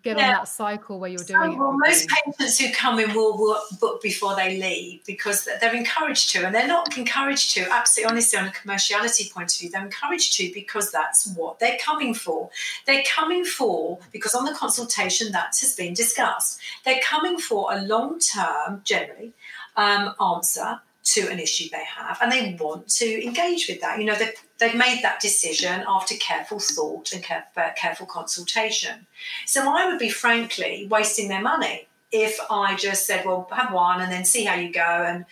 [0.02, 0.24] get yeah.
[0.24, 1.88] on that cycle where you're doing so, well, it?
[1.88, 6.44] most patients who come in will, will book before they leave because they're encouraged to,
[6.44, 10.34] and they're not encouraged to, absolutely honestly, on a commerciality point of view, they're encouraged
[10.34, 12.50] to because that's what they're coming for.
[12.86, 17.82] They're coming for, because on the consultation that has been discussed, they're coming for a
[17.82, 19.32] long term, generally,
[19.76, 23.98] um, answer to an issue they have and they want to engage with that.
[23.98, 27.24] You know, they've, they've made that decision after careful thought and
[27.56, 29.06] uh, careful consultation.
[29.46, 34.00] So I would be frankly wasting their money if I just said, well, have one
[34.00, 35.24] and then see how you go and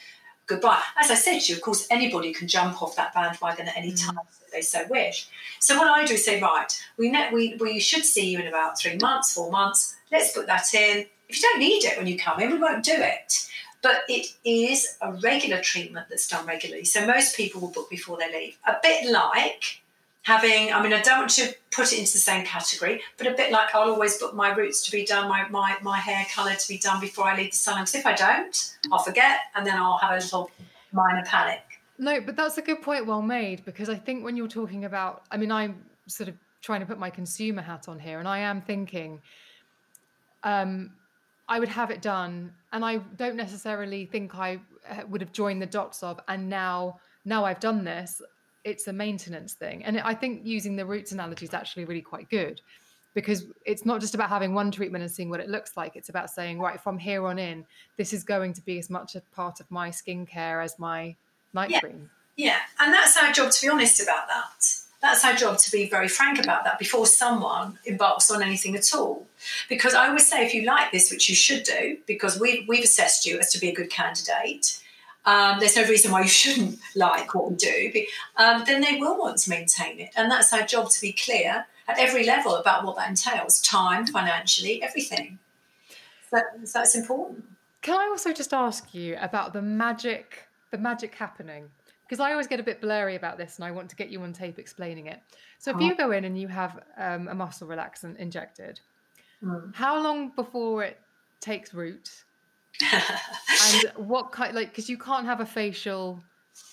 [0.46, 0.82] goodbye.
[1.00, 3.92] As I said to you, of course, anybody can jump off that bandwagon at any
[3.92, 4.06] mm.
[4.06, 5.28] time if they so wish.
[5.58, 8.46] So what I do is say, right, we, ne- we, we should see you in
[8.46, 9.96] about three months, four months.
[10.12, 11.06] Let's put that in.
[11.28, 13.48] If you don't need it when you come in, we won't do it
[13.84, 16.86] but it is a regular treatment that's done regularly.
[16.86, 18.56] So most people will book before they leave.
[18.66, 19.82] A bit like
[20.22, 23.32] having, I mean, I don't want to put it into the same category, but a
[23.32, 26.54] bit like I'll always book my roots to be done, my, my, my hair colour
[26.54, 27.82] to be done before I leave the salon.
[27.82, 30.50] Because if I don't, I'll forget and then I'll have a little
[30.90, 31.60] minor panic.
[31.98, 35.24] No, but that's a good point, well made, because I think when you're talking about,
[35.30, 38.38] I mean, I'm sort of trying to put my consumer hat on here, and I
[38.38, 39.20] am thinking,
[40.42, 40.94] um,
[41.46, 44.58] I would have it done, and I don't necessarily think I
[44.90, 46.20] uh, would have joined the dots of.
[46.28, 48.20] And now, now I've done this.
[48.64, 52.28] It's a maintenance thing, and I think using the roots analogy is actually really quite
[52.30, 52.60] good
[53.14, 55.94] because it's not just about having one treatment and seeing what it looks like.
[55.94, 57.64] It's about saying, right, from here on in,
[57.96, 61.14] this is going to be as much a part of my skincare as my
[61.52, 61.80] night yeah.
[61.80, 62.10] cream.
[62.36, 65.88] Yeah, and that's our job to be honest about that that's our job to be
[65.88, 69.26] very frank about that before someone embarks on anything at all.
[69.68, 72.84] Because I always say, if you like this, which you should do, because we've, we've
[72.84, 74.80] assessed you as to be a good candidate,
[75.26, 77.92] um, there's no reason why you shouldn't like what we do,
[78.38, 80.10] um, then they will want to maintain it.
[80.16, 84.06] And that's our job to be clear at every level about what that entails time,
[84.06, 85.38] financially, everything.
[86.30, 87.44] So, so that's important.
[87.82, 91.68] Can I also just ask you about the magic, the magic happening
[92.14, 94.22] because I always get a bit blurry about this and I want to get you
[94.22, 95.20] on tape explaining it.
[95.58, 95.80] So if oh.
[95.80, 98.78] you go in and you have um, a muscle relaxant injected,
[99.42, 99.74] mm.
[99.74, 101.00] how long before it
[101.40, 102.08] takes root?
[102.92, 106.22] and what kind like because you can't have a facial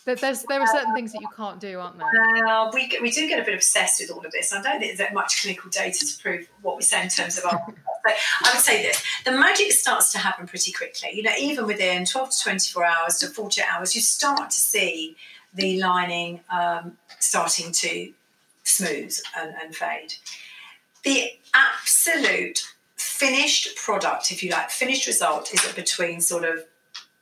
[0.06, 2.48] there's there are certain things that you can't do, aren't there?
[2.48, 4.52] Uh, we we do get a bit obsessed with all of this.
[4.54, 7.46] I don't think there's much clinical data to prove what we say in terms of
[7.46, 7.64] our.
[8.04, 8.14] but
[8.44, 11.10] I would say this: the magic starts to happen pretty quickly.
[11.14, 15.16] You know, even within 12 to 24 hours to 48 hours, you start to see
[15.54, 18.12] the lining um, starting to
[18.64, 20.14] smooth and, and fade.
[21.04, 22.64] The absolute
[22.96, 26.64] finished product, if you like, finished result is between sort of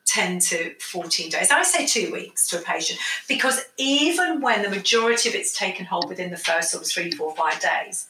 [0.10, 1.52] 10 to 14 days.
[1.52, 5.86] I say two weeks to a patient because even when the majority of it's taken
[5.86, 8.08] hold within the first sort of three, four, five days,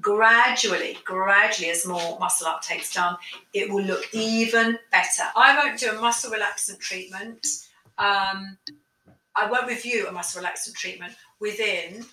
[0.00, 3.16] gradually, gradually, as more muscle uptake's done,
[3.52, 5.24] it will look even better.
[5.36, 7.46] I won't do a muscle relaxant treatment.
[7.98, 8.56] Um,
[9.36, 12.06] I won't review a muscle relaxant treatment within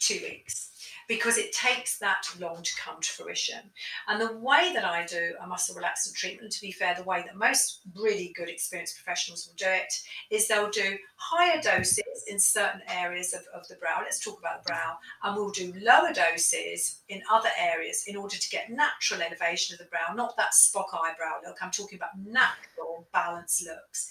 [0.00, 0.75] two weeks
[1.08, 3.70] because it takes that long to come to fruition.
[4.08, 7.22] And the way that I do a muscle relaxant treatment, to be fair, the way
[7.22, 9.92] that most really good experienced professionals will do it
[10.30, 14.00] is they'll do higher doses in certain areas of, of the brow.
[14.02, 14.98] Let's talk about the brow.
[15.22, 19.78] And we'll do lower doses in other areas in order to get natural elevation of
[19.78, 21.56] the brow, not that Spock eyebrow look.
[21.62, 24.10] I'm talking about natural balanced looks.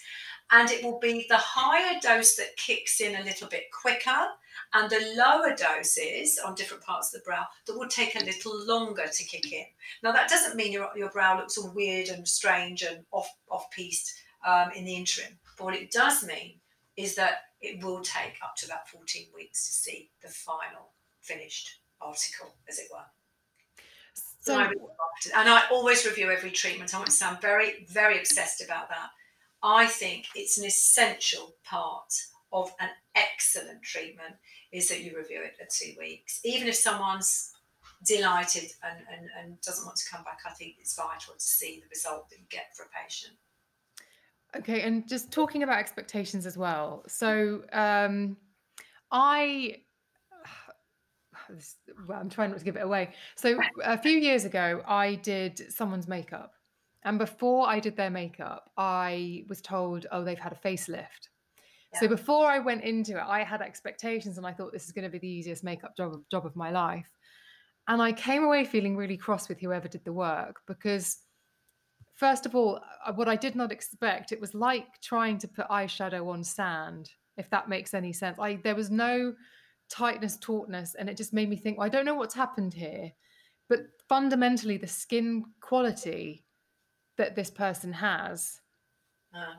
[0.52, 4.28] And it will be the higher dose that kicks in a little bit quicker
[4.74, 8.66] and the lower doses on different parts of the brow that will take a little
[8.66, 9.66] longer to kick in.
[10.04, 14.14] Now, that doesn't mean your, your brow looks all weird and strange and off, off-pieced
[14.46, 15.38] um, in the interim.
[15.58, 16.60] But what it does mean
[16.98, 21.80] is that it will take up to about 14 weeks to see the final finished
[22.02, 23.00] article, as it were.
[24.42, 26.94] So, and I, and I always review every treatment.
[26.94, 29.10] I want to sound very, very obsessed about that.
[29.66, 32.14] I think it's an essential part
[32.54, 34.36] of an excellent treatment
[34.72, 36.40] is that you review it at two weeks.
[36.46, 37.52] Even if someone's
[38.06, 41.82] delighted and, and, and doesn't want to come back, I think it's vital to see
[41.82, 43.34] the result that you get for a patient.
[44.56, 47.04] Okay, and just talking about expectations as well.
[47.08, 48.38] So um,
[49.12, 49.78] I
[52.08, 53.14] well, I'm trying not to give it away.
[53.36, 56.54] So a few years ago, I did someone's makeup,
[57.06, 61.30] and before I did their makeup, I was told, "Oh, they've had a facelift."
[62.00, 65.06] So before I went into it, I had expectations and I thought this is going
[65.06, 67.10] to be the easiest makeup job of, job of my life.
[67.88, 71.20] And I came away feeling really cross with whoever did the work because,
[72.16, 75.68] first of all, uh, what I did not expect, it was like trying to put
[75.68, 78.40] eyeshadow on sand, if that makes any sense.
[78.40, 79.34] I there was no
[79.90, 83.12] tightness, tautness, and it just made me think, well, I don't know what's happened here.
[83.70, 86.45] But fundamentally, the skin quality
[87.18, 88.62] that this person has
[89.34, 89.56] uh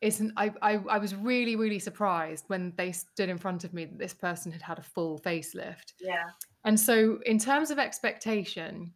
[0.00, 3.84] isn't I, I i was really really surprised when they stood in front of me
[3.84, 6.24] that this person had had a full facelift yeah
[6.64, 8.92] and so in terms of expectation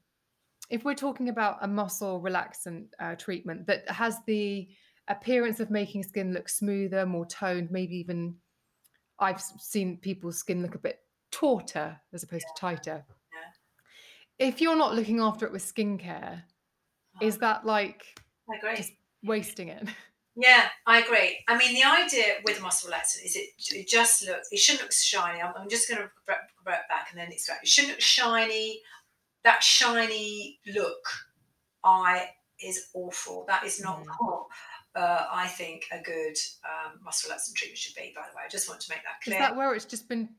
[0.71, 4.69] if we're talking about a muscle relaxant uh, treatment that has the
[5.09, 8.37] appearance of making skin look smoother more toned maybe even
[9.19, 11.01] i've seen people's skin look a bit
[11.33, 12.55] tauter as opposed yeah.
[12.55, 14.47] to tighter yeah.
[14.47, 16.43] if you're not looking after it with skincare.
[17.23, 18.03] Is that like
[18.77, 18.93] just
[19.23, 19.89] wasting it
[20.35, 21.41] Yeah, I agree.
[21.47, 24.93] I mean, the idea with muscle relaxant is it, it just looks, it shouldn't look
[24.93, 25.43] shiny.
[25.43, 27.59] I'm, I'm just going to revert back and then it's right.
[27.63, 28.81] It shouldn't look shiny.
[29.45, 31.05] That shiny look,
[31.85, 32.31] I
[32.63, 33.45] is awful.
[33.47, 34.45] That is not mm.
[34.95, 38.43] uh, I think a good um, muscle relaxant treatment should be, by the way.
[38.47, 39.37] I just want to make that clear.
[39.37, 40.31] Is that where it's just been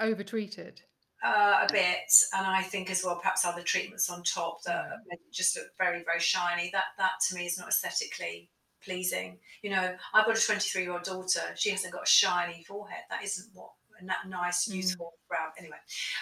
[0.00, 0.80] over treated?
[1.24, 5.16] Uh, a bit, and I think as well perhaps other treatments on top that mm.
[5.32, 6.68] just look very very shiny.
[6.70, 8.50] That that to me is not aesthetically
[8.84, 9.38] pleasing.
[9.62, 11.40] You know, I've got a 23 year old daughter.
[11.56, 13.04] She hasn't got a shiny forehead.
[13.08, 13.70] That isn't what
[14.02, 14.74] that nice, mm.
[14.74, 15.28] useful mm.
[15.28, 15.48] brow.
[15.58, 15.76] Anyway,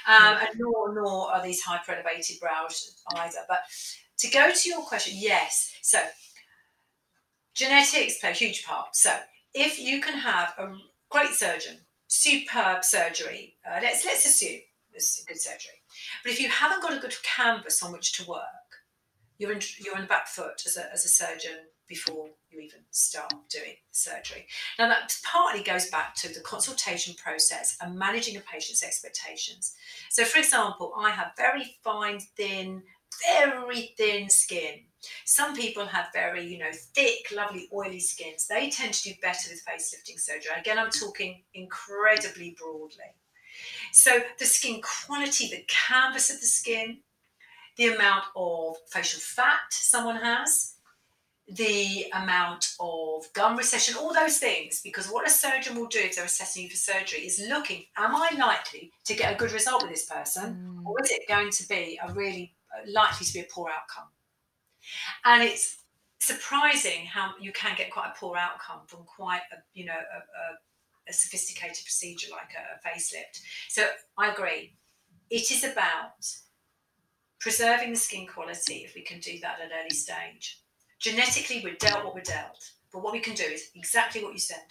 [0.07, 3.39] um, and nor nor are these hyper elevated brows either.
[3.49, 3.61] But
[4.19, 5.75] to go to your question, yes.
[5.83, 5.99] So
[7.55, 8.95] genetics play a huge part.
[8.95, 9.17] So
[9.55, 10.75] if you can have a
[11.11, 15.83] great surgeon, superb surgery, uh, let's let's assume a good surgery.
[16.23, 18.43] But if you haven't got a good canvas on which to work,
[19.39, 22.81] you're in, you're on the back foot as a, as a surgeon before you even
[22.91, 24.47] start doing surgery.
[24.79, 29.75] Now, that partly goes back to the consultation process and managing a patient's expectations.
[30.11, 32.83] So, for example, I have very fine, thin,
[33.27, 34.81] very thin skin.
[35.25, 38.47] Some people have very, you know, thick, lovely, oily skins.
[38.47, 40.53] They tend to do better with facelifting surgery.
[40.59, 43.13] Again, I'm talking incredibly broadly.
[43.93, 46.99] So, the skin quality, the canvas of the skin,
[47.77, 50.75] the amount of facial fat someone has,
[51.49, 54.81] the amount of gum recession, all those things.
[54.83, 58.15] Because what a surgeon will do if they're assessing you for surgery is looking, am
[58.15, 60.87] I likely to get a good result with this person, mm.
[60.87, 64.09] or is it going to be a really uh, likely to be a poor outcome?
[65.25, 65.79] And it's
[66.21, 69.97] surprising how you can get quite a poor outcome from quite a you know a,
[69.97, 70.57] a,
[71.09, 73.41] a sophisticated procedure like a, a facelift.
[73.69, 73.87] So
[74.19, 74.77] I agree.
[75.31, 76.27] It is about
[77.41, 80.63] preserving the skin quality if we can do that at an early stage
[81.03, 82.65] Genetically, we're dealt what we're dealt.
[82.93, 84.63] But what we can do is exactly what you said.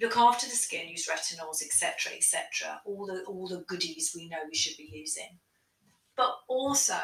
[0.00, 2.80] Look after the skin, use retinols, etc., etc.
[2.86, 5.38] All the all the goodies we know we should be using.
[6.16, 6.98] But also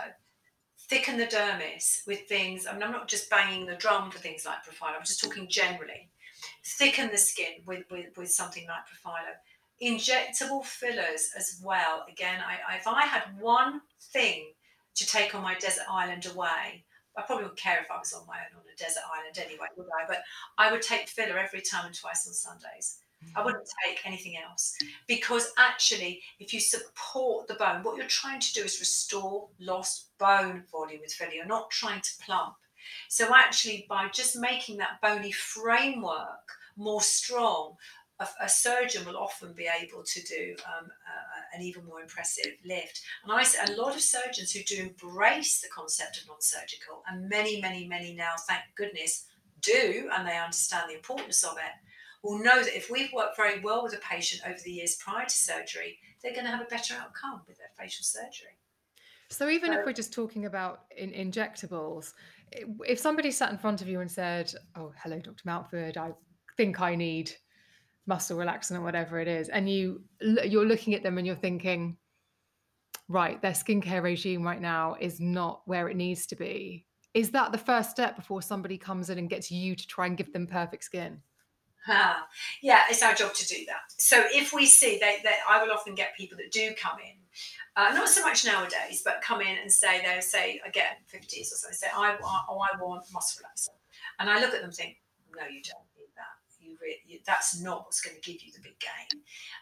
[0.89, 2.66] thicken the dermis with things.
[2.66, 4.97] I mean, I'm not just banging the drum for things like Profhilo.
[4.97, 6.11] I'm just talking generally.
[6.65, 9.35] Thicken the skin with, with, with something like Profhilo.
[9.83, 12.05] Injectable fillers as well.
[12.11, 13.81] Again, I, I, if I had one
[14.13, 14.53] thing
[14.95, 16.85] to take on my desert island away,
[17.17, 19.67] I probably wouldn't care if I was on my own on a desert island anyway,
[19.77, 20.07] would I?
[20.07, 20.23] But
[20.57, 22.99] I would take filler every time and twice on Sundays.
[23.37, 23.45] I mm.
[23.45, 28.53] wouldn't take anything else because actually, if you support the bone, what you're trying to
[28.53, 31.33] do is restore lost bone volume with filler.
[31.33, 32.55] You're not trying to plump.
[33.09, 37.76] So, actually, by just making that bony framework more strong,
[38.20, 42.53] a, a surgeon will often be able to do um, uh, an even more impressive
[42.64, 43.03] lift.
[43.24, 47.03] And I say a lot of surgeons who do embrace the concept of non surgical,
[47.09, 49.26] and many, many, many now, thank goodness,
[49.61, 51.72] do, and they understand the importance of it
[52.22, 55.24] will know that if we've worked very well with a patient over the years prior
[55.24, 58.57] to surgery, they're going to have a better outcome with their facial surgery.
[59.28, 62.12] So even so, if we're just talking about in injectables,
[62.87, 65.43] if somebody sat in front of you and said, "Oh, hello, Dr.
[65.45, 66.13] Mountford, I
[66.57, 67.33] think I need
[68.07, 71.97] muscle relaxant or whatever it is," and you you're looking at them and you're thinking,
[73.09, 77.53] "Right, their skincare regime right now is not where it needs to be." Is that
[77.53, 80.47] the first step before somebody comes in and gets you to try and give them
[80.47, 81.23] perfect skin?
[81.89, 82.26] Ah,
[82.61, 83.93] yeah, it's our job to do that.
[83.97, 85.16] So if we see that,
[85.49, 87.16] I will often get people that do come in,
[87.76, 91.57] uh, not so much nowadays, but come in and say they say again 50s or
[91.57, 93.70] something, say I want oh I want muscle relaxer,
[94.18, 94.99] and I look at them and think
[95.35, 96.37] no you don't need that.
[96.61, 99.20] You, re- you that's not what's going to give you the big gain.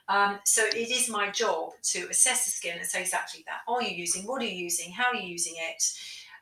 [0.09, 3.61] Um, so it is my job to assess the skin and say exactly that.
[3.73, 4.27] Are you using?
[4.27, 4.93] What are you using?
[4.93, 5.83] How are you using it?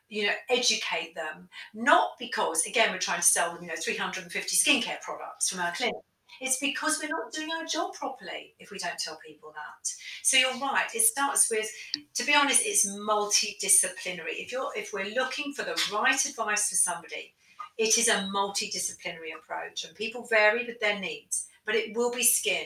[0.09, 4.55] You know, educate them, not because, again, we're trying to sell them, you know, 350
[4.55, 5.95] skincare products from our clinic.
[6.41, 9.91] It's because we're not doing our job properly if we don't tell people that.
[10.23, 10.87] So you're right.
[10.93, 11.69] It starts with,
[12.15, 14.37] to be honest, it's multidisciplinary.
[14.37, 17.33] If you're if we're looking for the right advice for somebody,
[17.77, 21.47] it is a multidisciplinary approach, and people vary with their needs.
[21.65, 22.65] But it will be skin,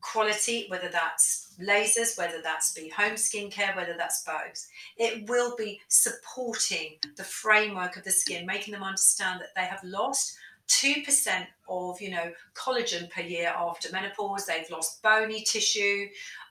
[0.00, 4.66] quality, whether that's lasers, whether that's be home skincare, whether that's both.
[4.96, 9.82] It will be supporting the framework of the skin, making them understand that they have
[9.82, 10.36] lost
[10.68, 14.46] 2% of you know collagen per year after menopause.
[14.46, 16.06] They've lost bony tissue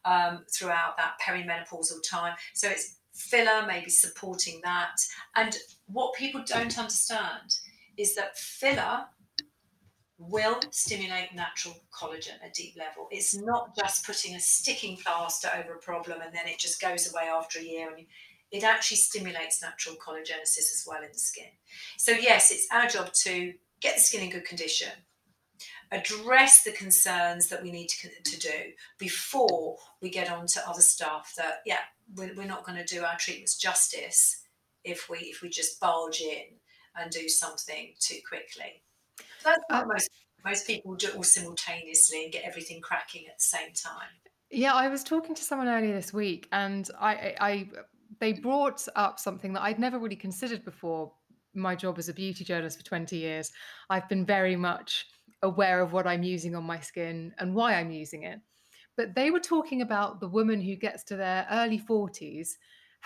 [0.06, 2.36] um, throughout that perimenopausal time.
[2.54, 4.95] So it's filler maybe supporting that.
[5.36, 5.56] And
[5.88, 7.58] what people don't understand
[7.98, 9.06] is that filler
[10.20, 13.07] will stimulate natural collagen at a deep level.
[13.11, 17.11] It's not just putting a sticking plaster over a problem and then it just goes
[17.11, 17.89] away after a year.
[17.95, 18.05] And
[18.51, 21.51] it actually stimulates natural collagenesis as well in the skin.
[21.97, 24.91] So, yes, it's our job to get the skin in good condition,
[25.91, 30.82] address the concerns that we need to, to do before we get on to other
[30.82, 31.80] stuff that, yeah,
[32.15, 34.41] we're, we're not going to do our treatments justice
[34.84, 36.45] if we if we just bulge in
[36.95, 38.82] and do something too quickly.
[39.43, 40.09] That's what uh, most
[40.45, 44.09] most people do all simultaneously and get everything cracking at the same time.
[44.49, 47.69] Yeah, I was talking to someone earlier this week, and I, I
[48.19, 51.11] they brought up something that I'd never really considered before.
[51.53, 53.51] My job as a beauty journalist for 20 years,
[53.89, 55.07] I've been very much
[55.41, 58.39] aware of what I'm using on my skin and why I'm using it.
[58.95, 62.49] But they were talking about the woman who gets to their early 40s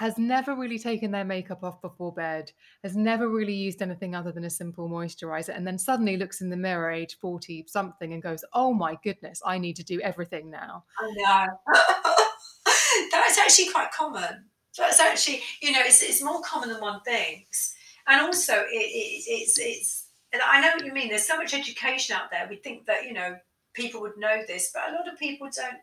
[0.02, 4.32] has never really taken their makeup off before bed, has never really used anything other
[4.32, 8.24] than a simple moisturizer, and then suddenly looks in the mirror, age 40 something, and
[8.24, 10.86] goes, Oh my goodness, I need to do everything now.
[10.99, 11.76] I know.
[13.12, 14.45] That's actually quite common.
[14.76, 17.76] That's actually, you know, it's, it's more common than one thinks.
[18.08, 21.10] And also, it, it, it's, it's, and I know what you mean.
[21.10, 22.47] There's so much education out there.
[22.49, 23.36] We think that, you know,
[23.76, 25.78] people would know this, but a lot of people don't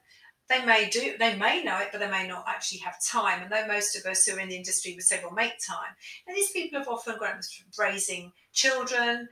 [0.49, 3.43] they may do they may know it but they may not actually have time.
[3.43, 5.95] And though most of us who are in the industry would say well make time
[6.27, 7.45] and these people have often grown up
[7.79, 9.29] raising children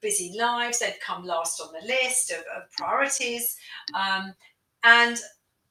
[0.00, 3.56] busy lives they've come last on the list of, of priorities
[3.94, 4.34] um,
[4.84, 5.20] and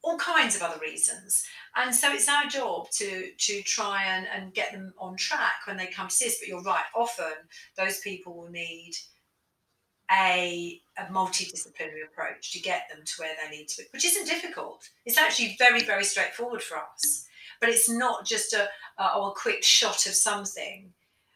[0.05, 1.43] all kinds of other reasons.
[1.75, 5.77] And so it's our job to to try and, and get them on track when
[5.77, 6.37] they come to see us.
[6.39, 7.33] But you're right often
[7.75, 8.93] those people will need
[10.11, 14.27] a, a multidisciplinary approach to get them to where they need to be, which isn't
[14.27, 14.89] difficult.
[15.05, 17.27] It's actually very, very straightforward for us.
[17.59, 18.63] But it's not just a,
[18.97, 20.93] a, oh, a quick shot of something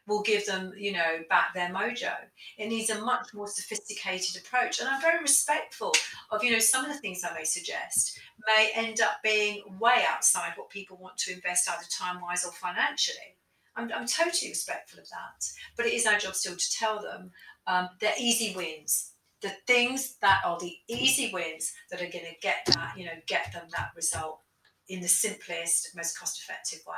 [0.09, 2.13] will give them, you know, back their mojo.
[2.57, 4.79] It needs a much more sophisticated approach.
[4.79, 5.93] And I'm very respectful
[6.31, 10.03] of, you know, some of the things I may suggest may end up being way
[10.09, 13.37] outside what people want to invest either time wise or financially.
[13.75, 15.47] I'm, I'm totally respectful of that.
[15.77, 17.31] But it is our job still to tell them
[17.67, 22.39] um, the easy wins, the things that are the easy wins that are going to
[22.41, 24.41] get that, you know, get them that result
[24.87, 26.95] in the simplest, most cost effective way.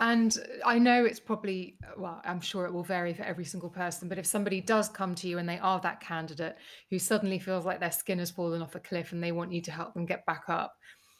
[0.00, 0.34] And
[0.64, 4.16] I know it's probably, well, I'm sure it will vary for every single person, but
[4.16, 6.56] if somebody does come to you and they are that candidate
[6.88, 9.60] who suddenly feels like their skin has fallen off a cliff and they want you
[9.60, 10.74] to help them get back up,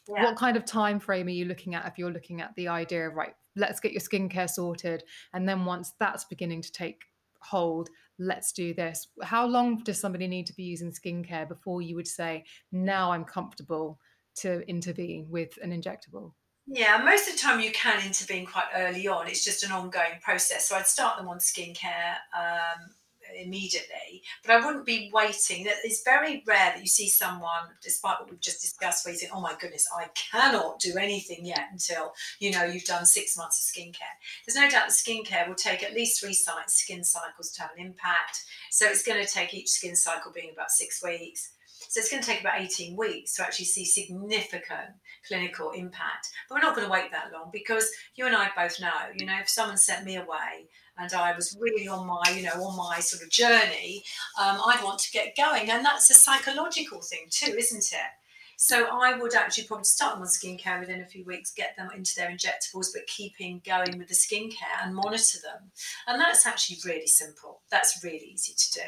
[0.09, 0.23] yeah.
[0.23, 3.07] what kind of time frame are you looking at if you're looking at the idea
[3.07, 5.03] of, right, let's get your skincare sorted.
[5.33, 7.03] And then once that's beginning to take
[7.39, 7.87] hold,
[8.21, 9.07] let's do this.
[9.23, 13.25] How long does somebody need to be using skincare before you would say, now I'm
[13.25, 13.99] comfortable
[14.35, 16.33] to intervene with an injectable?
[16.67, 19.27] Yeah, most of the time you can intervene quite early on.
[19.27, 20.69] It's just an ongoing process.
[20.69, 22.91] So I'd start them on skincare um,
[23.35, 25.65] immediately, but I wouldn't be waiting.
[25.83, 29.35] It's very rare that you see someone, despite what we've just discussed, where you think,
[29.35, 33.59] "Oh my goodness, I cannot do anything yet until you know you've done six months
[33.59, 34.15] of skincare."
[34.45, 36.33] There's no doubt that skincare will take at least three
[36.67, 38.43] skin cycles to have an impact.
[38.69, 41.51] So it's going to take each skin cycle being about six weeks.
[41.89, 44.91] So it's going to take about 18 weeks to actually see significant
[45.27, 46.29] clinical impact.
[46.47, 49.25] But we're not going to wait that long because you and I both know, you
[49.25, 50.69] know, if someone sent me away
[51.01, 54.03] and I was really on my, you know, on my sort of journey,
[54.39, 55.69] um, I'd want to get going.
[55.69, 58.11] And that's a psychological thing too, isn't it?
[58.57, 61.89] So I would actually probably start them on skincare within a few weeks, get them
[61.95, 65.71] into their injectables, but keeping going with the skincare and monitor them.
[66.07, 67.61] And that's actually really simple.
[67.71, 68.87] That's really easy to do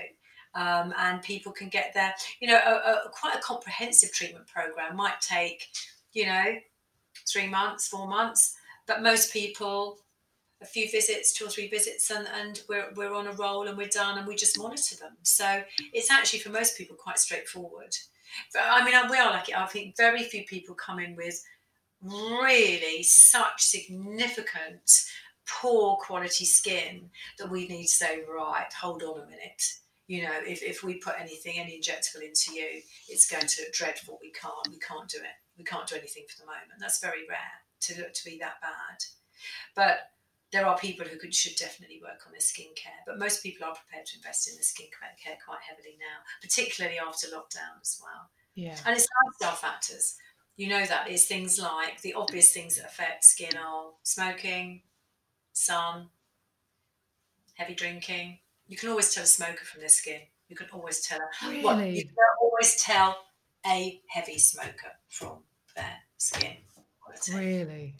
[0.55, 2.13] um, and people can get there.
[2.39, 5.67] You know, a, a, quite a comprehensive treatment program might take,
[6.13, 6.55] you know,
[7.27, 8.55] three months, four months,
[8.87, 9.97] but most people
[10.63, 13.77] a few visits, two or three visits, and, and we're, we're on a roll and
[13.77, 15.13] we're done and we just monitor them.
[15.23, 17.95] So it's actually for most people quite straightforward.
[18.59, 19.53] I mean, we are lucky.
[19.53, 21.43] I think very few people come in with
[22.01, 24.89] really such significant
[25.47, 29.61] poor quality skin that we need to say, right, hold on a minute
[30.07, 33.73] you know, if, if we put anything, any injectable into you, it's going to look
[33.73, 34.19] dreadful.
[34.21, 35.37] We can't, we can't do it.
[35.57, 36.79] We can't do anything for the moment.
[36.79, 37.39] That's very rare
[37.81, 39.03] to to be that bad.
[39.75, 40.11] But
[40.53, 43.03] there are people who could, should definitely work on their skincare.
[43.05, 47.27] But most people are prepared to invest in their skincare quite heavily now, particularly after
[47.27, 48.29] lockdown as well.
[48.55, 48.77] Yeah.
[48.85, 50.15] And it's lifestyle factors.
[50.55, 54.83] You know that is things like the obvious things that affect skin are smoking,
[55.51, 56.09] sun,
[57.55, 58.37] heavy drinking,
[58.67, 60.21] you can always tell a smoker from their skin.
[60.49, 61.63] You can always tell a, really?
[61.63, 63.17] well, you can always tell
[63.65, 65.39] a heavy smoker from
[65.75, 66.57] their skin.
[67.31, 67.95] Really?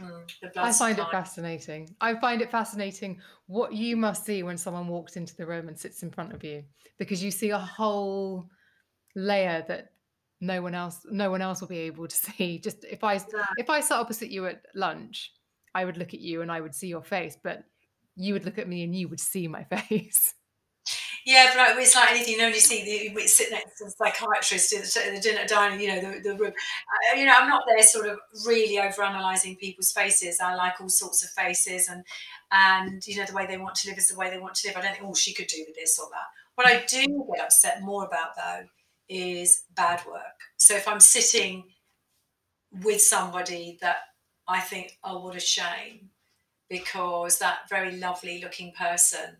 [0.00, 0.24] Mm,
[0.56, 1.94] I find it fascinating.
[2.00, 5.78] I find it fascinating what you must see when someone walks into the room and
[5.78, 6.64] sits in front of you
[6.98, 8.48] because you see a whole
[9.14, 9.92] layer that
[10.42, 13.18] no one else no one else will be able to see just if i
[13.56, 15.32] if i sat opposite you at lunch
[15.74, 17.64] i would look at you and i would see your face but
[18.16, 20.34] you would look at me and you would see my face.
[21.26, 22.34] Yeah, but it's like anything.
[22.38, 25.80] You only see the we sit next to the psychiatrist in the, dinner dining.
[25.80, 26.52] You know, the, the room.
[26.52, 30.38] Uh, you know, I'm not there sort of really over analysing people's faces.
[30.40, 32.04] I like all sorts of faces, and
[32.52, 34.68] and you know the way they want to live is the way they want to
[34.68, 34.76] live.
[34.76, 36.28] I don't think oh she could do with this or that.
[36.54, 38.66] What I do get upset more about though
[39.08, 40.38] is bad work.
[40.58, 41.64] So if I'm sitting
[42.82, 43.96] with somebody that
[44.48, 46.10] I think oh what a shame
[46.68, 49.36] because that very lovely looking person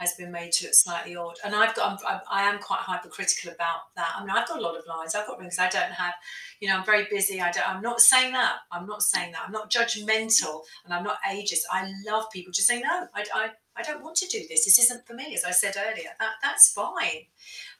[0.00, 1.36] has been made to look slightly odd.
[1.44, 4.14] And I've got, I'm, I am quite hypercritical about that.
[4.16, 5.14] I mean, I've got a lot of lines.
[5.14, 6.14] I've got rings I don't have.
[6.60, 7.40] You know, I'm very busy.
[7.40, 7.68] I don't.
[7.68, 8.56] I'm not saying that.
[8.70, 9.42] I'm not saying that.
[9.46, 11.60] I'm not judgmental, and I'm not ageist.
[11.70, 13.06] I love people just saying no.
[13.14, 14.64] I, I, I don't want to do this.
[14.64, 15.34] This isn't for me.
[15.34, 17.26] As I said earlier, that that's fine.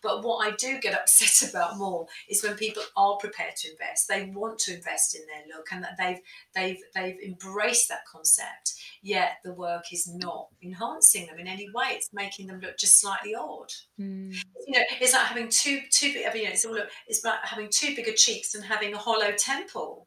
[0.03, 4.09] But what I do get upset about more is when people are prepared to invest.
[4.09, 6.21] They want to invest in their look, and that they've
[6.55, 8.75] they've they've embraced that concept.
[9.03, 11.89] Yet the work is not enhancing them in any way.
[11.93, 13.73] It's making them look just slightly odd.
[13.99, 14.35] Mm.
[14.67, 16.35] You know, it's like having two two big.
[16.35, 20.07] You know, it's all it's about having two bigger cheeks and having a hollow temple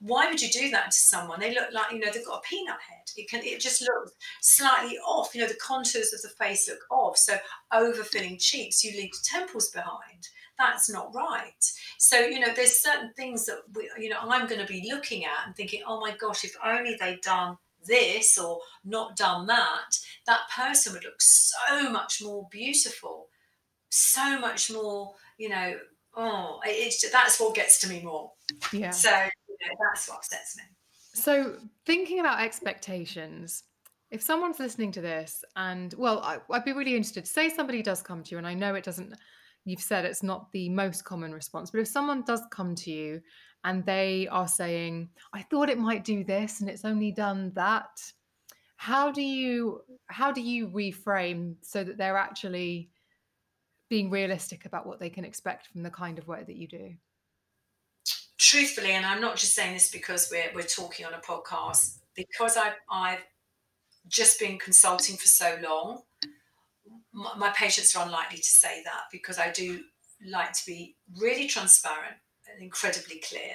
[0.00, 1.40] why would you do that to someone?
[1.40, 3.04] They look like, you know, they've got a peanut head.
[3.16, 4.12] It can it just looks
[4.42, 5.34] slightly off.
[5.34, 7.16] You know, the contours of the face look off.
[7.16, 7.36] So
[7.72, 10.28] overfilling cheeks, you leave temples behind.
[10.58, 11.72] That's not right.
[11.98, 15.24] So, you know, there's certain things that we, you know, I'm going to be looking
[15.24, 17.56] at and thinking, oh my gosh, if only they'd done
[17.86, 23.28] this or not done that, that person would look so much more beautiful,
[23.88, 25.76] so much more, you know,
[26.16, 28.32] oh, it's that's what gets to me more.
[28.72, 28.90] Yeah.
[28.90, 29.10] So
[29.68, 30.62] know, that's what upsets me.
[31.14, 31.56] So,
[31.86, 33.64] thinking about expectations,
[34.10, 37.26] if someone's listening to this, and well, I, would be really interested.
[37.26, 39.14] Say somebody does come to you, and I know it doesn't.
[39.64, 43.22] You've said it's not the most common response, but if someone does come to you
[43.64, 47.88] and they are saying, "I thought it might do this, and it's only done that,"
[48.76, 52.90] how do you how do you reframe so that they're actually
[53.88, 56.94] being realistic about what they can expect from the kind of work that you do?
[58.44, 62.56] truthfully, and I'm not just saying this because we're, we're talking on a podcast, because
[62.56, 63.24] I've, I've
[64.06, 66.02] just been consulting for so long,
[67.12, 69.80] my, my patients are unlikely to say that because I do
[70.30, 72.16] like to be really transparent
[72.52, 73.54] and incredibly clear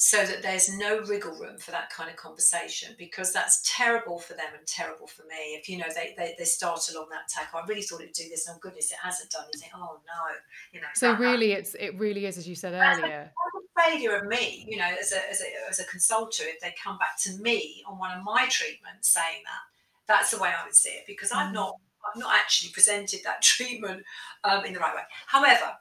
[0.00, 4.34] so that there's no wriggle room for that kind of conversation because that's terrible for
[4.34, 5.58] them and terrible for me.
[5.60, 8.28] If you know they they, they start along that tack, I really thought it'd do
[8.28, 9.46] this, and oh goodness, it hasn't done.
[9.52, 10.36] You think, oh no,
[10.72, 10.86] you know.
[10.94, 13.32] So that, really, it's it really is, as you said earlier,
[13.76, 14.64] a failure of me.
[14.68, 17.82] You know, as a, as a as a consultant, if they come back to me
[17.84, 21.32] on one of my treatments saying that, that's the way I would see it because
[21.32, 21.38] mm.
[21.38, 21.74] I'm not
[22.08, 24.04] I've not actually presented that treatment
[24.44, 25.02] um, in the right way.
[25.26, 25.72] However,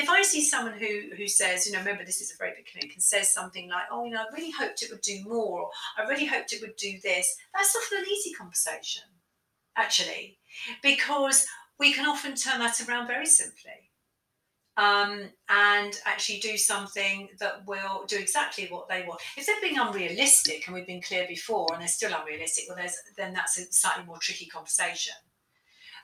[0.00, 2.66] if I see someone who who says, you know, remember this is a very big
[2.66, 5.60] clinic, and says something like, "Oh, you know, I really hoped it would do more,"
[5.60, 9.04] or "I really hoped it would do this," that's often an easy conversation,
[9.76, 10.38] actually,
[10.82, 11.46] because
[11.78, 13.90] we can often turn that around very simply.
[14.76, 19.20] Um, and actually do something that will do exactly what they want.
[19.36, 22.78] If they're being unrealistic, and we've been clear before, and they're still unrealistic, well,
[23.16, 25.14] then that's a slightly more tricky conversation.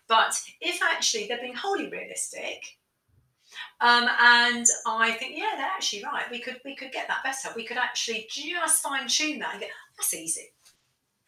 [0.09, 2.76] But if actually they're being wholly realistic,
[3.81, 6.25] um, and I think, yeah, they're actually right.
[6.31, 7.55] We could we could get that better.
[7.55, 10.53] We could actually just fine tune that and get that's easy.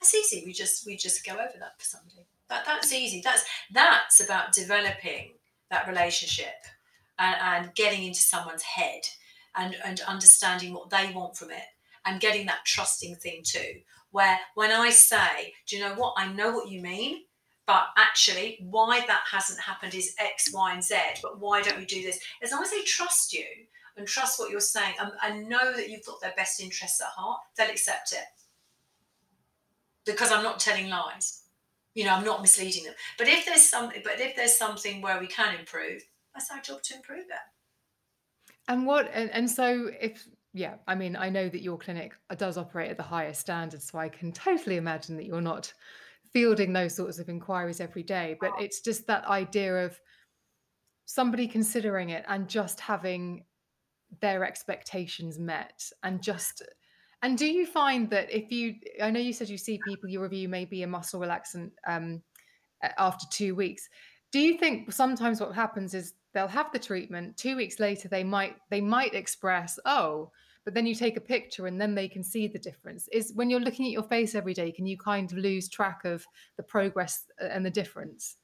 [0.01, 0.43] That's easy.
[0.47, 2.26] We just we just go over that for somebody.
[2.49, 3.20] That that's easy.
[3.22, 5.33] That's that's about developing
[5.70, 6.64] that relationship
[7.18, 9.03] and, and getting into someone's head
[9.57, 11.66] and and understanding what they want from it
[12.07, 13.81] and getting that trusting thing too.
[14.11, 16.14] Where when I say, do you know what?
[16.16, 17.24] I know what you mean
[17.69, 20.97] but actually why that hasn't happened is x y and z.
[21.23, 22.19] But why don't we do this?
[22.43, 23.45] As long as they trust you
[23.97, 27.09] and trust what you're saying and, and know that you've got their best interests at
[27.09, 28.25] heart they'll accept it.
[30.07, 31.43] Because i'm not telling lies.
[31.95, 32.95] You know i'm not misleading them.
[33.19, 36.03] But if there's something but if there's something where we can improve
[36.35, 38.57] that's our job to improve it.
[38.66, 42.57] And what and, and so if yeah i mean i know that your clinic does
[42.57, 45.71] operate at the highest standards so i can totally imagine that you're not
[46.33, 49.99] fielding those sorts of inquiries every day but it's just that idea of
[51.07, 53.45] somebody considering it and just having
[54.20, 56.62] their expectations met and just
[57.22, 60.20] and do you find that if you i know you said you see people you
[60.20, 62.22] review maybe a muscle relaxant um,
[62.97, 63.89] after two weeks.
[64.33, 68.22] Do you think sometimes what happens is they'll have the treatment two weeks later they
[68.22, 70.31] might they might express oh
[70.69, 73.09] but then you take a picture and then they can see the difference.
[73.11, 76.05] Is when you're looking at your face every day can you kind of lose track
[76.05, 76.27] of
[76.59, 78.37] the progress uh, and the difference?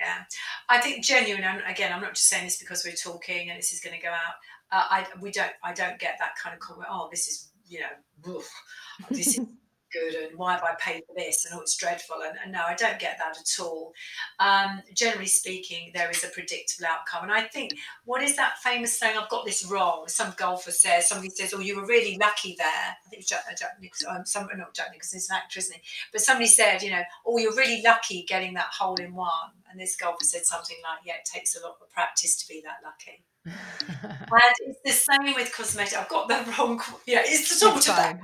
[0.00, 0.24] Yeah.
[0.68, 3.72] I think genuine and again i'm not just saying this because we're talking and this
[3.72, 4.34] is going to go out
[4.72, 7.78] uh, i we don't i don't get that kind of comment oh this is you
[7.78, 8.40] know
[9.10, 9.46] this is
[9.92, 12.62] good and why have I paid for this and oh it's dreadful and, and no
[12.66, 13.92] I don't get that at all.
[14.38, 17.24] Um, generally speaking there is a predictable outcome.
[17.24, 17.74] And I think
[18.04, 21.60] what is that famous saying I've got this wrong some golfer says somebody says oh
[21.60, 22.66] you were really lucky there.
[22.68, 25.58] I think it's Jack, uh, Jack Nicholson um, some, not Jack Nicholson he's an actor
[25.58, 25.82] isn't he?
[26.12, 29.30] But somebody said you know oh you're really lucky getting that hole in one.
[29.70, 32.62] And this golfer said something like yeah it takes a lot of practice to be
[32.64, 35.98] that lucky and it's the same with cosmetic.
[35.98, 36.80] I've got the wrong.
[37.06, 38.20] Yeah, it's the sort of that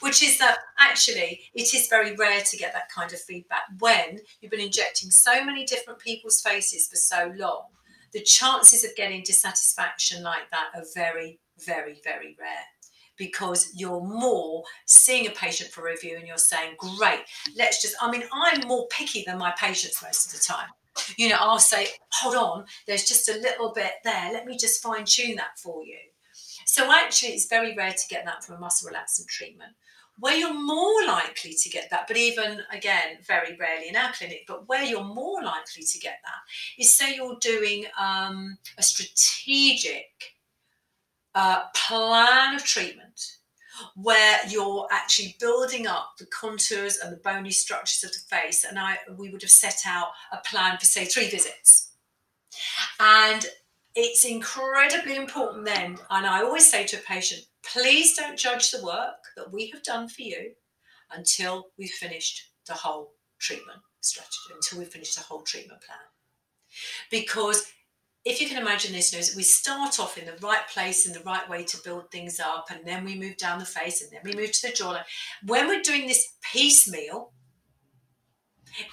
[0.00, 4.18] which is that actually it is very rare to get that kind of feedback when
[4.40, 7.66] you've been injecting so many different people's faces for so long.
[8.12, 12.66] The chances of getting dissatisfaction like that are very, very, very rare
[13.16, 17.20] because you're more seeing a patient for review and you're saying, Great,
[17.56, 17.94] let's just.
[18.00, 20.68] I mean, I'm more picky than my patients most of the time
[21.16, 24.32] you know, I'll say, hold on, there's just a little bit there.
[24.32, 25.98] Let me just fine tune that for you.
[26.66, 29.72] So actually, it's very rare to get that from a muscle relaxant treatment.
[30.18, 34.44] Where you're more likely to get that, but even again, very rarely in our clinic,
[34.46, 40.06] but where you're more likely to get that is say you're doing um, a strategic
[41.34, 43.33] uh, plan of treatment
[43.96, 48.64] where you're actually building up the contours and the bony structures of the face.
[48.64, 51.90] And I we would have set out a plan for say three visits.
[53.00, 53.46] And
[53.94, 58.84] it's incredibly important then, and I always say to a patient, please don't judge the
[58.84, 60.52] work that we have done for you
[61.12, 65.98] until we've finished the whole treatment strategy, until we've finished the whole treatment plan.
[67.10, 67.72] Because
[68.24, 71.48] if you can imagine this, we start off in the right place in the right
[71.48, 74.32] way to build things up, and then we move down the face, and then we
[74.32, 75.04] move to the jawline.
[75.44, 77.32] When we're doing this piecemeal,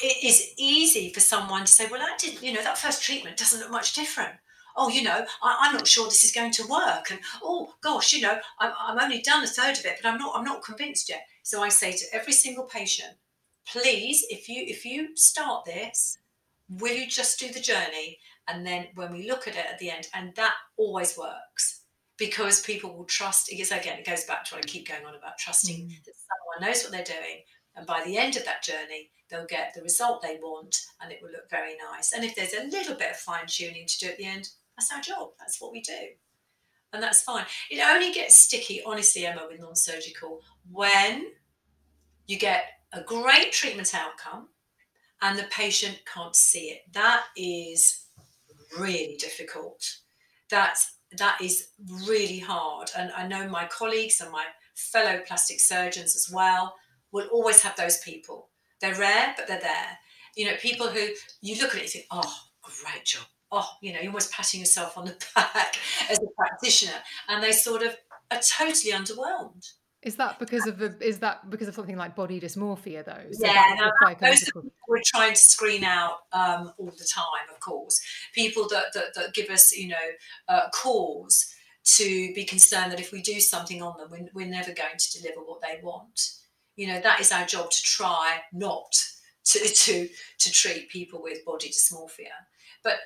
[0.01, 3.37] it is easy for someone to say, "Well, I didn't, you know, that first treatment
[3.37, 4.35] doesn't look much different."
[4.75, 8.13] Oh, you know, I, am not sure this is going to work, and oh gosh,
[8.13, 10.63] you know, I'm, I'm only done a third of it, but I'm not, I'm not
[10.63, 11.25] convinced yet.
[11.43, 13.15] So I say to every single patient,
[13.65, 16.17] please, if you if you start this,
[16.69, 18.19] will you just do the journey
[18.51, 21.81] and then when we look at it at the end and that always works
[22.17, 25.15] because people will trust because again it goes back to what i keep going on
[25.15, 26.03] about trusting mm.
[26.05, 27.41] that someone knows what they're doing
[27.75, 31.19] and by the end of that journey they'll get the result they want and it
[31.21, 34.07] will look very nice and if there's a little bit of fine tuning to do
[34.07, 36.07] at the end that's our job that's what we do
[36.93, 37.45] and that's fine.
[37.69, 41.27] It only gets sticky, honestly, Emma, with non surgical when
[42.27, 44.49] you get a great treatment outcome
[45.21, 46.81] and the patient can't see it.
[46.93, 48.07] That is
[48.79, 49.97] really difficult.
[50.49, 50.77] That
[51.17, 51.69] that is
[52.07, 52.89] really hard.
[52.97, 54.45] And I know my colleagues and my
[54.75, 56.75] fellow plastic surgeons as well
[57.11, 58.49] will always have those people.
[58.79, 59.97] They're rare, but they're there.
[60.35, 61.09] You know, people who
[61.41, 63.25] you look at it and think, oh, great job.
[63.51, 65.75] Oh, you know, you're almost patting yourself on the back
[66.09, 66.97] as a practitioner.
[67.27, 67.95] And they sort of
[68.31, 69.69] are totally underwhelmed.
[70.03, 70.95] Is that because of the?
[70.99, 73.31] Is that because of something like body dysmorphia, though?
[73.31, 77.47] So yeah, no, those are we're trying to screen out um, all the time.
[77.53, 78.01] Of course,
[78.33, 80.07] people that that, that give us, you know,
[80.47, 84.73] uh, cause to be concerned that if we do something on them, we're, we're never
[84.73, 86.31] going to deliver what they want.
[86.75, 88.91] You know, that is our job to try not
[89.45, 92.33] to to to treat people with body dysmorphia.
[92.83, 92.97] But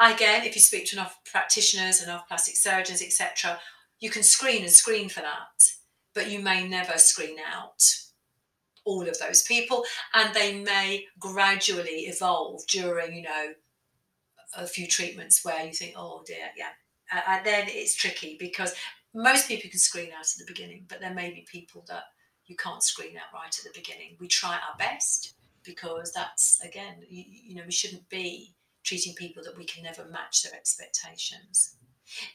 [0.00, 3.60] again, if you speak to enough practitioners, enough plastic surgeons, etc.,
[4.00, 5.72] you can screen and screen for that
[6.18, 7.80] but you may never screen out
[8.84, 13.52] all of those people and they may gradually evolve during you know
[14.56, 16.70] a few treatments where you think oh dear yeah.
[17.14, 18.74] Uh, and then it's tricky because
[19.14, 22.02] most people can screen out at the beginning but there may be people that
[22.46, 24.16] you can't screen out right at the beginning.
[24.18, 29.44] We try our best because that's again you, you know we shouldn't be treating people
[29.44, 31.76] that we can never match their expectations.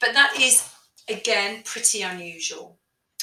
[0.00, 0.66] But that is
[1.06, 2.78] again pretty unusual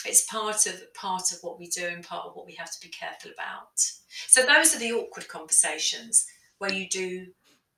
[0.05, 2.79] it's part of part of what we do and part of what we have to
[2.81, 3.79] be careful about.
[4.27, 6.25] So those are the awkward conversations
[6.57, 7.27] where you do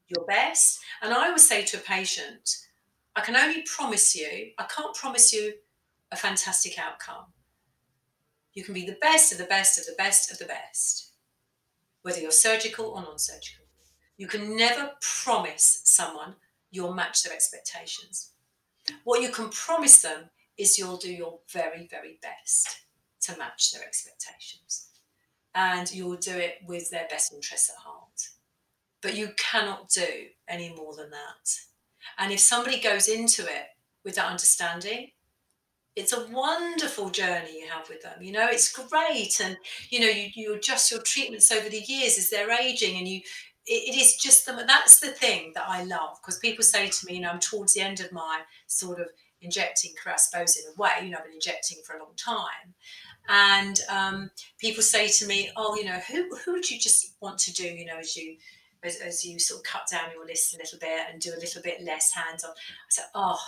[0.08, 0.80] your best.
[1.02, 2.58] And I always say to a patient,
[3.16, 5.54] I can only promise you, I can't promise you
[6.12, 7.26] a fantastic outcome.
[8.54, 11.12] You can be the best of the best of the best of the best,
[12.04, 13.66] whether you're surgical or non surgical.
[14.18, 16.36] You can never promise someone
[16.72, 18.32] you'll match their expectations.
[19.04, 22.82] What you can promise them is you'll do your very, very best
[23.22, 24.90] to match their expectations.
[25.56, 28.30] And you'll do it with their best interests at heart.
[29.02, 31.60] But you cannot do any more than that.
[32.18, 33.68] And if somebody goes into it
[34.04, 35.12] with that understanding,
[35.96, 38.22] it's a wonderful journey you have with them.
[38.22, 39.40] You know, it's great.
[39.40, 39.58] And,
[39.90, 43.22] you know, you, you adjust your treatments over the years as they're aging and you,
[43.66, 47.16] it, is just the, that's the thing that I love because people say to me,
[47.16, 49.08] you know, I'm towards the end of my sort of
[49.44, 50.90] injecting I suppose, in a way.
[51.04, 52.74] You know, I've been injecting for a long time.
[53.30, 57.38] And um, people say to me, oh, you know, who, who would you just want
[57.40, 58.38] to do, you know, as you
[58.84, 61.40] as, as you sort of cut down your list a little bit and do a
[61.40, 62.52] little bit less hands on.
[62.52, 63.40] I said, oh,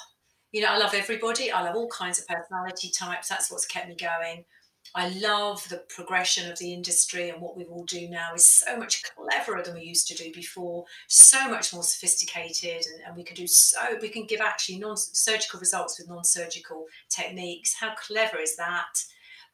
[0.52, 1.52] you know, I love everybody.
[1.52, 3.28] I love all kinds of personality types.
[3.28, 4.46] That's what's kept me going.
[4.94, 8.78] I love the progression of the industry and what we all do now is so
[8.78, 13.24] much cleverer than we used to do before, so much more sophisticated, and, and we
[13.24, 17.74] can do so, we can give actually non surgical results with non surgical techniques.
[17.74, 19.04] How clever is that?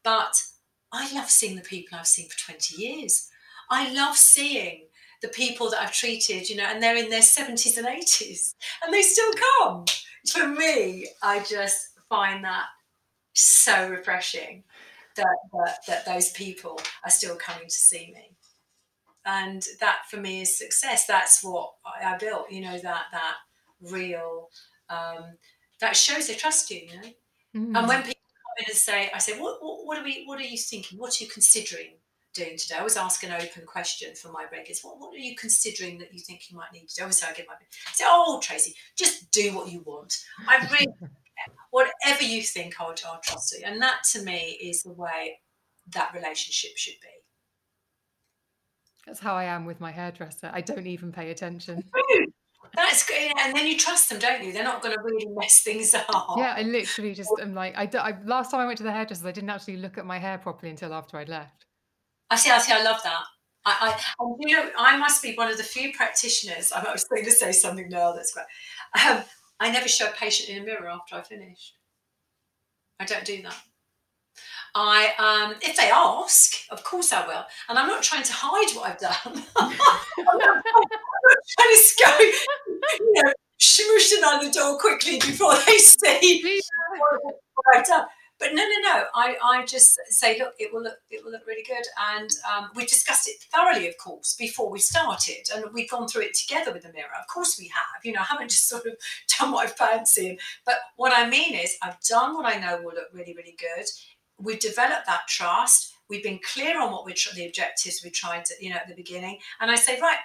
[0.04, 0.42] But
[0.92, 3.30] I love seeing the people I've seen for 20 years.
[3.70, 4.88] I love seeing
[5.22, 8.94] the people that I've treated, you know, and they're in their 70s and 80s and
[8.94, 9.32] they still
[9.64, 9.86] come.
[10.32, 12.66] For me, I just find that
[13.34, 14.64] so refreshing
[15.18, 18.36] that, that, that those people are still coming to see me.
[19.26, 21.06] And that for me is success.
[21.06, 23.36] That's what i built you know that that
[23.82, 24.50] real
[24.90, 25.38] um,
[25.80, 27.08] that shows they trust you you know?
[27.56, 27.78] Mm.
[27.78, 30.40] and when people come in and say i say what, what, what are we what
[30.40, 30.98] are you thinking?
[30.98, 31.98] What are you considering
[32.34, 32.76] doing today?
[32.76, 34.80] I always ask an open question for my regulars.
[34.84, 37.04] What, what are you considering that you think you might need to do?
[37.04, 40.16] Obviously i give my I say oh tracy just do what you want.
[40.48, 40.88] I really
[41.72, 43.66] whatever you think, I'll, I'll trust you.
[43.66, 45.40] And that to me is the way
[45.94, 47.08] that relationship should be.
[49.08, 50.52] That's how I am with my hairdresser.
[50.54, 51.84] I don't even pay attention.
[52.76, 53.34] That's good.
[53.40, 54.54] And then you trust them, don't you?
[54.54, 56.06] They're not going to really mess things up.
[56.38, 59.28] Yeah, I literally just am like, I, I last time I went to the hairdresser,
[59.28, 61.66] I didn't actually look at my hair properly until after I'd left.
[62.30, 63.24] I see, I see, I love that.
[63.66, 66.72] I, I, you know, I must be one of the few practitioners.
[66.72, 68.46] I was going to say something now that's great.
[69.06, 69.24] Um,
[69.62, 71.76] I never show a patient in a mirror after I finish.
[73.00, 73.56] I don't do that.
[74.74, 78.76] I, um, if they ask, of course I will, and I'm not trying to hide
[78.76, 79.44] what I've done.
[79.56, 80.64] I'm, not,
[81.60, 82.20] trying to go,
[83.00, 86.60] you know, smooshing on the door quickly before they see
[86.98, 88.06] what I've done.
[88.42, 89.04] But no, no, no.
[89.14, 91.86] I, I just say, look, it will look, it will look really good.
[92.12, 96.24] And um, we discussed it thoroughly, of course, before we started, and we've gone through
[96.24, 97.12] it together with the mirror.
[97.20, 98.04] Of course, we have.
[98.04, 98.94] You know, I haven't just sort of
[99.40, 100.40] done what I fancy.
[100.66, 103.86] But what I mean is, I've done what I know will look really, really good.
[104.40, 105.94] We've developed that trust.
[106.10, 108.96] We've been clear on what we're the objectives we tried to, you know, at the
[108.96, 109.38] beginning.
[109.60, 110.18] And I say, right,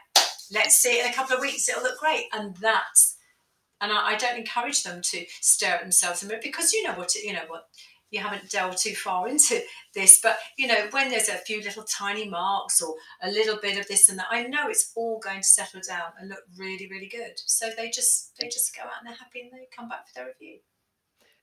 [0.50, 1.68] let's see it in a couple of weeks.
[1.68, 2.24] It'll look great.
[2.32, 3.16] And that's
[3.80, 6.82] and I, I don't encourage them to stare at themselves in the mirror because you
[6.82, 7.68] know what you know what
[8.10, 9.60] you haven't delved too far into
[9.94, 13.78] this, but you know, when there's a few little tiny marks or a little bit
[13.78, 16.88] of this and that, I know it's all going to settle down and look really,
[16.90, 17.32] really good.
[17.46, 20.14] So they just they just go out and they're happy and they come back for
[20.14, 20.58] their review.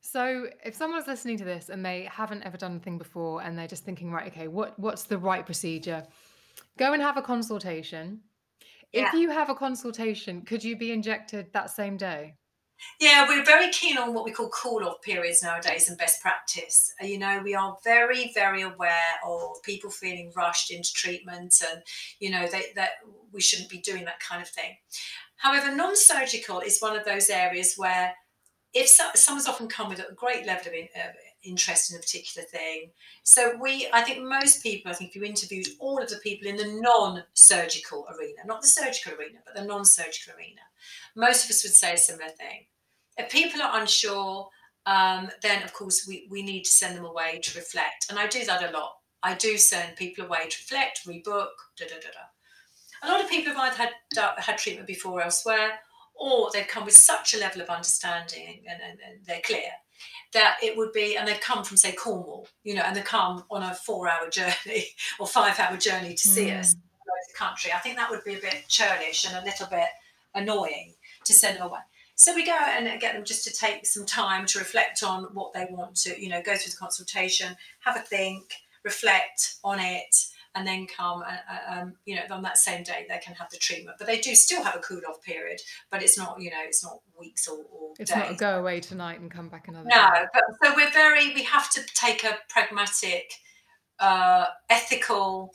[0.06, 3.68] So, if someone's listening to this and they haven't ever done anything before and they're
[3.68, 6.06] just thinking, right, okay, what what's the right procedure?
[6.78, 8.20] Go and have a consultation.
[8.92, 9.08] Yeah.
[9.08, 12.36] If you have a consultation, could you be injected that same day?
[13.00, 16.94] Yeah, we're very keen on what we call call off periods nowadays and best practice.
[17.02, 21.82] Uh, you know, we are very, very aware of people feeling rushed into treatment and,
[22.20, 22.92] you know, they, that
[23.32, 24.78] we shouldn't be doing that kind of thing.
[25.38, 28.14] However, non surgical is one of those areas where
[28.74, 31.08] if so, someone's often come with a great level of uh,
[31.44, 32.92] interest in a particular thing.
[33.24, 36.48] So we, I think most people, I think if you interviewed all of the people
[36.48, 40.62] in the non-surgical arena, not the surgical arena, but the non-surgical arena,
[41.16, 42.66] most of us would say a similar thing.
[43.18, 44.50] If people are unsure,
[44.86, 48.08] um, then of course we, we need to send them away to reflect.
[48.10, 48.94] And I do that a lot.
[49.22, 53.08] I do send people away to reflect, rebook, da da da da.
[53.08, 55.80] A lot of people have either had, uh, had treatment before elsewhere
[56.16, 59.72] or they've come with such a level of understanding and, and, and they're clear
[60.34, 63.44] that it would be, and they've come from, say, Cornwall, you know, and they come
[63.50, 64.88] on a four hour journey
[65.20, 66.60] or five hour journey to see mm.
[66.60, 67.72] us the country.
[67.72, 69.88] I think that would be a bit churlish and a little bit
[70.36, 70.94] annoying
[71.26, 71.80] to send them away.
[72.16, 75.54] So we go and get them just to take some time to reflect on what
[75.54, 78.54] they want to, you know, go through the consultation, have a think,
[78.84, 80.16] reflect on it,
[80.56, 83.50] and then come, uh, uh, um, you know, on that same day they can have
[83.50, 83.98] the treatment.
[83.98, 85.60] But they do still have a cool off period,
[85.90, 88.30] but it's not, you know, it's not weeks or, or it's days.
[88.30, 89.88] not go away tonight and come back another.
[89.90, 90.26] No, day.
[90.34, 93.34] but so we're very, we have to take a pragmatic,
[94.00, 95.52] uh, ethical.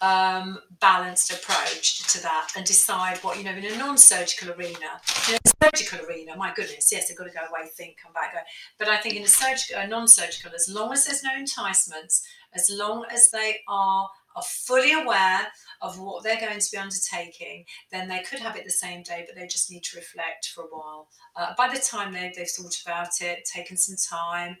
[0.00, 5.36] Um, balanced approach to that and decide what you know in a non-surgical arena in
[5.36, 8.40] a surgical arena my goodness yes they've got to go away think come back go
[8.80, 12.68] but i think in a surgical a non-surgical as long as there's no enticements as
[12.68, 15.48] long as they are are fully aware
[15.80, 19.24] of what they're going to be undertaking, then they could have it the same day,
[19.26, 21.08] but they just need to reflect for a while.
[21.36, 24.56] Uh, by the time they, they've thought about it, taken some time,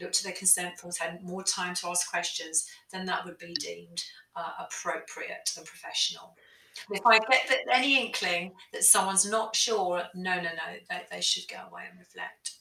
[0.00, 3.54] looked at their consent forms, had more time to ask questions, then that would be
[3.60, 4.02] deemed
[4.36, 6.34] uh, appropriate and professional.
[6.90, 11.20] If I get the, any inkling that someone's not sure, no, no, no, they, they
[11.20, 12.56] should go away and reflect.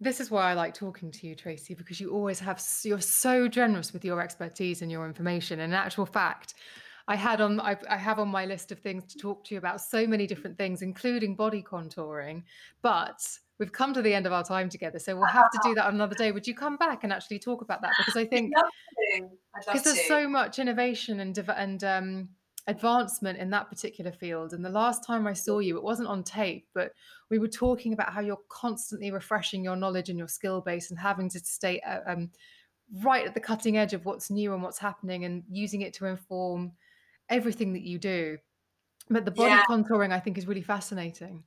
[0.00, 3.48] This is why I like talking to you, Tracy, because you always have, you're so
[3.48, 5.60] generous with your expertise and your information.
[5.60, 6.54] And in actual fact,
[7.08, 9.58] I had on, I, I have on my list of things to talk to you
[9.58, 12.44] about so many different things, including body contouring.
[12.80, 13.20] But
[13.58, 15.92] we've come to the end of our time together, so we'll have to do that
[15.92, 16.32] another day.
[16.32, 17.92] Would you come back and actually talk about that?
[17.98, 18.52] Because I think
[19.66, 22.28] because there's so much innovation and and um,
[22.68, 24.52] advancement in that particular field.
[24.52, 26.92] And the last time I saw you, it wasn't on tape, but
[27.30, 30.98] we were talking about how you're constantly refreshing your knowledge and your skill base and
[30.98, 32.30] having to stay uh, um,
[33.02, 36.06] right at the cutting edge of what's new and what's happening and using it to
[36.06, 36.72] inform
[37.30, 38.36] everything that you do.
[39.08, 39.62] But the body yeah.
[39.68, 41.44] contouring, I think, is really fascinating.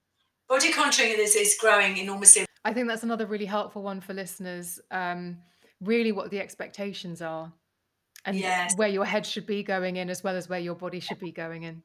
[0.50, 2.46] Body contouring is, is growing enormously.
[2.66, 4.80] I think that's another really helpful one for listeners.
[4.90, 5.38] Um,
[5.82, 7.54] really, what the expectations are
[8.26, 8.76] and yes.
[8.76, 11.32] where your head should be going in as well as where your body should be
[11.32, 11.84] going in.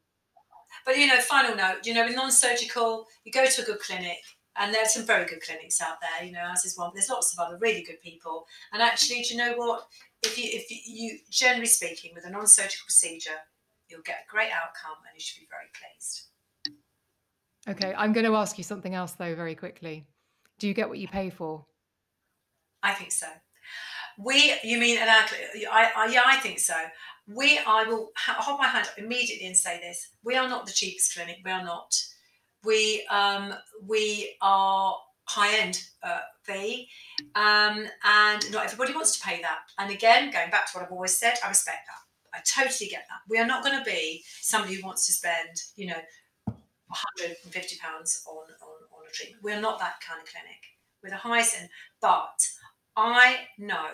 [0.84, 4.18] But you know, final note, you know, with non-surgical, you go to a good clinic,
[4.56, 6.26] and there's some very good clinics out there.
[6.26, 6.90] You know, as is one.
[6.94, 8.46] There's lots of other really good people.
[8.72, 9.86] And actually, do you know what?
[10.22, 13.38] If you, if you, generally speaking, with a non-surgical procedure,
[13.88, 16.22] you'll get a great outcome, and you should be very pleased.
[17.68, 20.06] Okay, I'm going to ask you something else though, very quickly.
[20.58, 21.64] Do you get what you pay for?
[22.82, 23.26] I think so.
[24.18, 25.24] We, you mean an our
[25.72, 26.74] I, I, yeah, I think so.
[27.28, 30.72] We, I will hold my hand up immediately and say this: we are not the
[30.72, 31.38] cheapest clinic.
[31.44, 31.94] We are not.
[32.64, 33.55] We, um,
[33.86, 36.88] we are high end uh, fee,
[37.34, 39.59] um, and not everybody wants to pay that.
[39.78, 42.38] And again, going back to what I've always said, I respect that.
[42.38, 43.20] I totally get that.
[43.28, 46.01] We are not going to be somebody who wants to spend, you know,
[46.88, 49.43] 150 pounds on, on on a treatment.
[49.43, 50.60] We're not that kind of clinic.
[51.02, 51.68] We're the highest end,
[52.01, 52.38] but
[52.97, 53.89] I know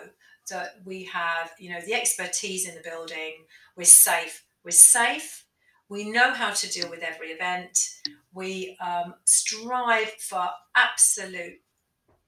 [0.49, 3.45] that we have, you know, the expertise in the building.
[3.75, 4.45] We're safe.
[4.63, 5.45] We're safe.
[5.89, 7.77] We know how to deal with every event.
[8.33, 11.59] We um, strive for absolute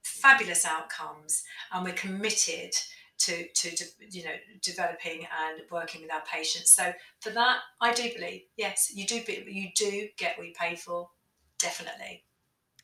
[0.03, 2.71] fabulous outcomes, and we're committed
[3.17, 6.71] to, to, to, you know developing and working with our patients.
[6.71, 6.91] So
[7.21, 11.09] for that, I do believe yes, you do you do get what you pay for,
[11.57, 12.23] definitely.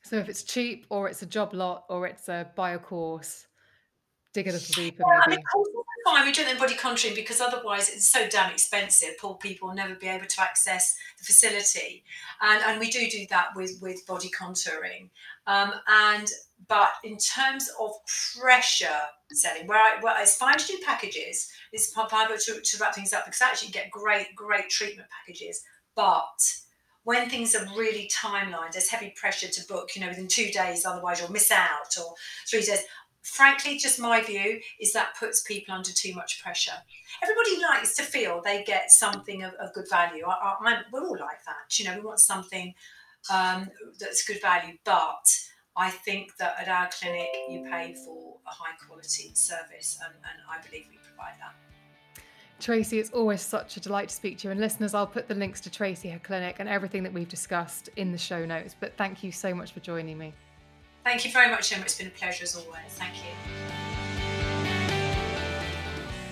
[0.03, 3.45] So if it's cheap, or it's a job lot, or it's a bio course,
[4.33, 5.41] dig a little deeper yeah, maybe.
[5.53, 6.25] I mean, fine.
[6.25, 9.17] We do it in body contouring because otherwise it's so damn expensive.
[9.19, 12.03] Poor people will never be able to access the facility,
[12.41, 15.09] and and we do do that with with body contouring.
[15.47, 16.27] Um, and
[16.67, 17.91] but in terms of
[18.39, 18.87] pressure
[19.31, 21.51] selling, where I, well, it's fine to do packages.
[21.71, 25.63] It's fine to, to wrap things up because I actually get great great treatment packages,
[25.95, 26.39] but
[27.03, 30.85] when things are really timelined, there's heavy pressure to book, you know, within two days,
[30.85, 32.13] otherwise you'll miss out, or
[32.47, 32.83] three days
[33.21, 36.73] frankly, just my view is that puts people under too much pressure.
[37.23, 40.25] Everybody likes to feel they get something of, of good value.
[40.25, 41.79] I, I, we're all like that.
[41.79, 42.73] You know, we want something
[43.31, 43.69] um,
[43.99, 45.25] that's good value, but
[45.75, 50.39] I think that at our clinic you pay for a high quality service, and, and
[50.49, 52.23] I believe we provide that.
[52.59, 54.51] Tracy, it's always such a delight to speak to you.
[54.51, 57.89] And listeners, I'll put the links to Tracy, her clinic, and everything that we've discussed
[57.95, 58.75] in the show notes.
[58.79, 60.33] But thank you so much for joining me.
[61.03, 61.83] Thank you very much, Emma.
[61.83, 62.77] It's been a pleasure as always.
[62.89, 64.00] Thank you.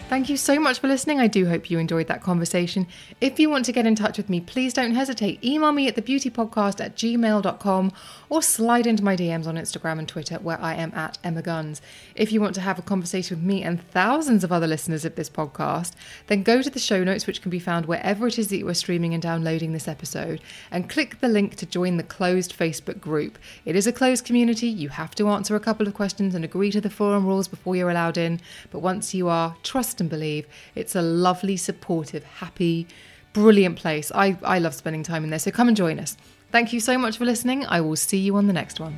[0.10, 1.19] Thank you so much for listening.
[1.19, 2.88] I do hope you enjoyed that conversation.
[3.22, 5.44] If you want to get in touch with me, please don't hesitate.
[5.45, 7.91] Email me at thebeautypodcast at gmail.com
[8.27, 11.80] or slide into my DMs on Instagram and Twitter where I am at Emma Guns.
[12.15, 15.14] If you want to have a conversation with me and thousands of other listeners of
[15.14, 15.94] this podcast,
[16.26, 18.68] then go to the show notes, which can be found wherever it is that you
[18.68, 20.41] are streaming and downloading this episode,
[20.72, 23.38] and click the link to join the closed Facebook group.
[23.64, 24.69] It is a closed community.
[24.69, 27.76] You have to answer a couple of questions and agree to the forum rules before
[27.76, 28.41] you're allowed in.
[28.72, 29.56] But once you are,
[29.99, 30.47] and believe.
[30.76, 32.88] It's a lovely, supportive, happy,
[33.34, 34.11] brilliant place.
[34.13, 36.17] I, I love spending time in there, so come and join us.
[36.51, 37.65] Thank you so much for listening.
[37.65, 38.97] I will see you on the next one.